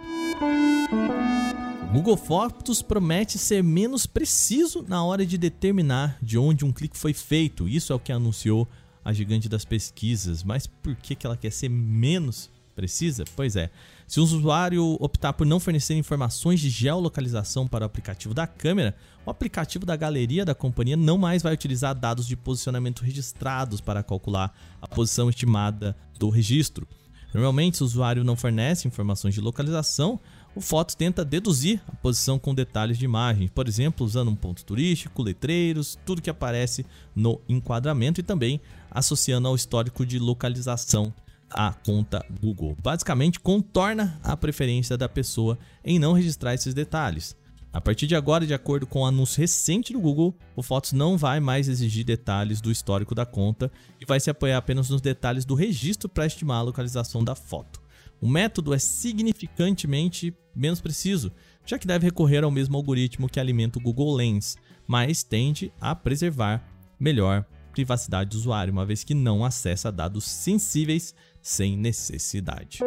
Google 1.96 2.18
Fotos 2.18 2.82
promete 2.82 3.38
ser 3.38 3.64
menos 3.64 4.06
preciso 4.06 4.84
na 4.86 5.02
hora 5.02 5.26
de 5.26 5.38
determinar 5.38 6.18
de 6.22 6.38
onde 6.38 6.66
um 6.66 6.72
clique 6.74 6.98
foi 6.98 7.14
feito. 7.14 7.70
Isso 7.70 7.94
é 7.94 7.96
o 7.96 8.00
que 8.00 8.12
anunciou 8.12 8.68
a 9.04 9.14
gigante 9.14 9.48
das 9.48 9.64
pesquisas. 9.64 10.44
Mas 10.44 10.68
por 10.68 10.94
que, 10.94 11.16
que 11.16 11.26
ela 11.26 11.38
quer 11.38 11.52
ser 11.52 11.70
menos 11.70 12.52
precisa? 12.76 13.24
Pois 13.34 13.56
é. 13.56 13.72
Se 14.06 14.20
o 14.20 14.24
usuário 14.24 14.98
optar 15.00 15.32
por 15.32 15.48
não 15.48 15.58
fornecer 15.58 15.94
informações 15.96 16.60
de 16.60 16.70
geolocalização 16.70 17.66
para 17.66 17.84
o 17.84 17.88
aplicativo 17.88 18.34
da 18.34 18.46
câmera, 18.46 18.94
o 19.26 19.32
aplicativo 19.32 19.86
da 19.86 19.96
galeria 19.96 20.44
da 20.44 20.54
companhia 20.54 20.98
não 20.98 21.18
mais 21.18 21.42
vai 21.42 21.54
utilizar 21.54 21.96
dados 21.96 22.28
de 22.28 22.36
posicionamento 22.36 23.06
registrados 23.06 23.80
para 23.80 24.04
calcular 24.04 24.54
a 24.82 24.88
posição 24.88 25.30
estimada 25.30 25.96
do 26.20 26.28
registro. 26.28 26.86
Normalmente, 27.36 27.76
se 27.76 27.84
o 27.84 27.86
usuário 27.86 28.24
não 28.24 28.36
fornece 28.36 28.88
informações 28.88 29.34
de 29.34 29.42
localização, 29.42 30.20
o 30.56 30.62
Fotos 30.62 30.96
tenta 30.96 31.26
deduzir 31.26 31.82
a 31.86 31.96
posição 31.98 32.40
com 32.40 32.56
detalhes 32.56 32.98
de 32.98 33.04
imagem, 33.04 33.50
por 33.50 33.68
exemplo, 33.68 34.06
usando 34.06 34.32
um 34.32 34.36
ponto 34.36 34.64
turístico, 34.64 35.22
letreiros, 35.22 36.00
tudo 36.06 36.22
que 36.22 36.30
aparece 36.30 36.86
no 37.14 37.42
enquadramento 37.48 38.22
e 38.22 38.24
também 38.24 38.62
associando 38.90 39.50
ao 39.50 39.56
histórico 39.56 40.06
de 40.06 40.18
localização 40.18 41.14
a 41.50 41.74
conta 41.74 42.26
Google. 42.42 42.78
Basicamente, 42.82 43.40
contorna 43.40 44.18
a 44.24 44.36
preferência 44.38 44.98
da 44.98 45.10
pessoa 45.10 45.60
em 45.84 46.00
não 46.00 46.14
registrar 46.14 46.54
esses 46.54 46.74
detalhes. 46.74 47.36
A 47.74 47.82
partir 47.82 48.08
de 48.08 48.16
agora, 48.16 48.48
de 48.48 48.54
acordo 48.54 48.88
com 48.88 49.00
o 49.00 49.02
um 49.02 49.06
anúncio 49.06 49.42
recente 49.42 49.92
do 49.92 50.00
Google, 50.00 50.34
o 50.56 50.64
Fotos 50.64 50.94
não 50.94 51.18
vai 51.18 51.42
mais 51.42 51.68
exigir 51.68 52.06
detalhes 52.06 52.62
do 52.62 52.72
histórico 52.72 53.14
da 53.14 53.26
conta 53.26 53.70
e 54.00 54.06
vai 54.06 54.22
se 54.22 54.30
apoiar 54.30 54.58
apenas 54.58 54.90
nos 54.90 55.02
detalhes 55.02 55.44
do 55.44 55.56
registro 55.56 56.08
para 56.08 56.26
estimar 56.26 56.60
a 56.60 56.64
localização 56.64 57.22
da 57.22 57.36
foto. 57.36 57.85
O 58.22 58.28
método 58.28 58.74
é 58.74 58.80
significantemente 58.80 60.36
menos 60.56 60.82
preciso, 60.82 61.32
já 61.66 61.78
que 61.78 61.88
deve 61.88 62.06
recorrer 62.06 62.44
ao 62.44 62.52
mesmo 62.52 62.78
algoritmo 62.78 63.30
que 63.30 63.40
alimenta 63.40 63.80
o 63.80 63.82
Google 63.82 64.16
Lens, 64.16 64.56
mas 64.88 65.24
tende 65.24 65.72
a 65.80 65.94
preservar 65.96 66.64
melhor 67.00 67.46
privacidade 67.72 68.30
do 68.30 68.38
usuário, 68.38 68.72
uma 68.72 68.86
vez 68.86 69.04
que 69.04 69.14
não 69.14 69.44
acessa 69.44 69.92
dados 69.92 70.24
sensíveis 70.24 71.14
sem 71.42 71.76
necessidade. 71.76 72.80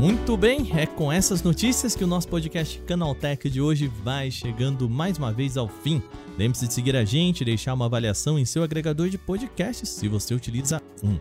Muito 0.00 0.34
bem, 0.34 0.72
é 0.78 0.86
com 0.86 1.12
essas 1.12 1.42
notícias 1.42 1.94
que 1.94 2.02
o 2.02 2.06
nosso 2.06 2.26
podcast 2.26 2.78
Canaltech 2.86 3.50
de 3.50 3.60
hoje 3.60 3.86
vai 3.86 4.30
chegando 4.30 4.88
mais 4.88 5.18
uma 5.18 5.30
vez 5.30 5.58
ao 5.58 5.68
fim. 5.68 6.02
Lembre-se 6.38 6.66
de 6.66 6.72
seguir 6.72 6.96
a 6.96 7.04
gente 7.04 7.42
e 7.42 7.44
deixar 7.44 7.74
uma 7.74 7.84
avaliação 7.84 8.38
em 8.38 8.46
seu 8.46 8.62
agregador 8.62 9.10
de 9.10 9.18
podcasts 9.18 9.90
se 9.90 10.08
você 10.08 10.32
utiliza 10.32 10.80
um. 11.04 11.18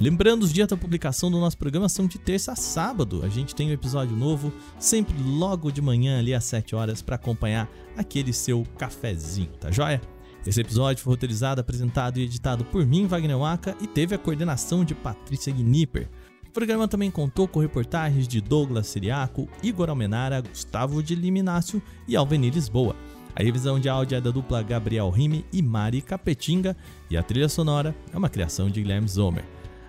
Lembrando, 0.00 0.42
os 0.42 0.52
dias 0.52 0.66
da 0.66 0.76
publicação 0.76 1.30
do 1.30 1.38
nosso 1.38 1.56
programa 1.56 1.88
são 1.88 2.08
de 2.08 2.18
terça 2.18 2.50
a 2.50 2.56
sábado. 2.56 3.20
A 3.22 3.28
gente 3.28 3.54
tem 3.54 3.68
um 3.68 3.72
episódio 3.72 4.16
novo 4.16 4.52
sempre 4.76 5.14
logo 5.22 5.70
de 5.70 5.80
manhã 5.80 6.18
ali 6.18 6.34
às 6.34 6.42
7 6.46 6.74
horas 6.74 7.00
para 7.00 7.14
acompanhar 7.14 7.70
aquele 7.96 8.32
seu 8.32 8.66
cafezinho, 8.76 9.52
tá 9.60 9.70
joia? 9.70 10.02
Esse 10.44 10.60
episódio 10.60 11.04
foi 11.04 11.12
roteirizado, 11.12 11.60
apresentado 11.60 12.18
e 12.18 12.24
editado 12.24 12.64
por 12.64 12.84
mim, 12.84 13.06
Wagner 13.06 13.38
Waka, 13.38 13.76
e 13.80 13.86
teve 13.86 14.16
a 14.16 14.18
coordenação 14.18 14.84
de 14.84 14.96
Patrícia 14.96 15.52
Gnipper 15.52 16.08
programa 16.56 16.88
também 16.88 17.10
contou 17.10 17.46
com 17.46 17.60
reportagens 17.60 18.26
de 18.26 18.40
Douglas 18.40 18.86
Siriaco, 18.86 19.46
Igor 19.62 19.90
Almenara, 19.90 20.40
Gustavo 20.40 21.02
de 21.02 21.14
Liminácio 21.14 21.82
e 22.08 22.16
Alveni 22.16 22.48
Lisboa. 22.48 22.96
A 23.34 23.42
revisão 23.42 23.78
de 23.78 23.90
áudio 23.90 24.16
é 24.16 24.22
da 24.22 24.30
dupla 24.30 24.62
Gabriel 24.62 25.10
Rime 25.10 25.44
e 25.52 25.60
Mari 25.60 26.00
Capetinga 26.00 26.74
e 27.10 27.16
a 27.18 27.22
trilha 27.22 27.50
sonora 27.50 27.94
é 28.10 28.16
uma 28.16 28.30
criação 28.30 28.70
de 28.70 28.80
Guilherme 28.80 29.06
Zomer. 29.06 29.44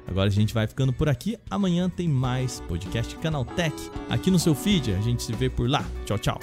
Agora 0.05 0.27
a 0.27 0.31
gente 0.31 0.53
vai 0.53 0.67
ficando 0.67 0.91
por 0.91 1.07
aqui. 1.07 1.37
Amanhã 1.49 1.89
tem 1.89 2.09
mais 2.09 2.59
podcast 2.67 3.15
Canal 3.15 3.45
Tech 3.45 3.73
aqui 4.09 4.29
no 4.29 4.37
seu 4.37 4.53
feed. 4.53 4.91
A 4.91 4.99
gente 4.99 5.23
se 5.23 5.31
vê 5.31 5.49
por 5.49 5.69
lá. 5.69 5.85
Tchau, 6.05 6.19
tchau. 6.19 6.39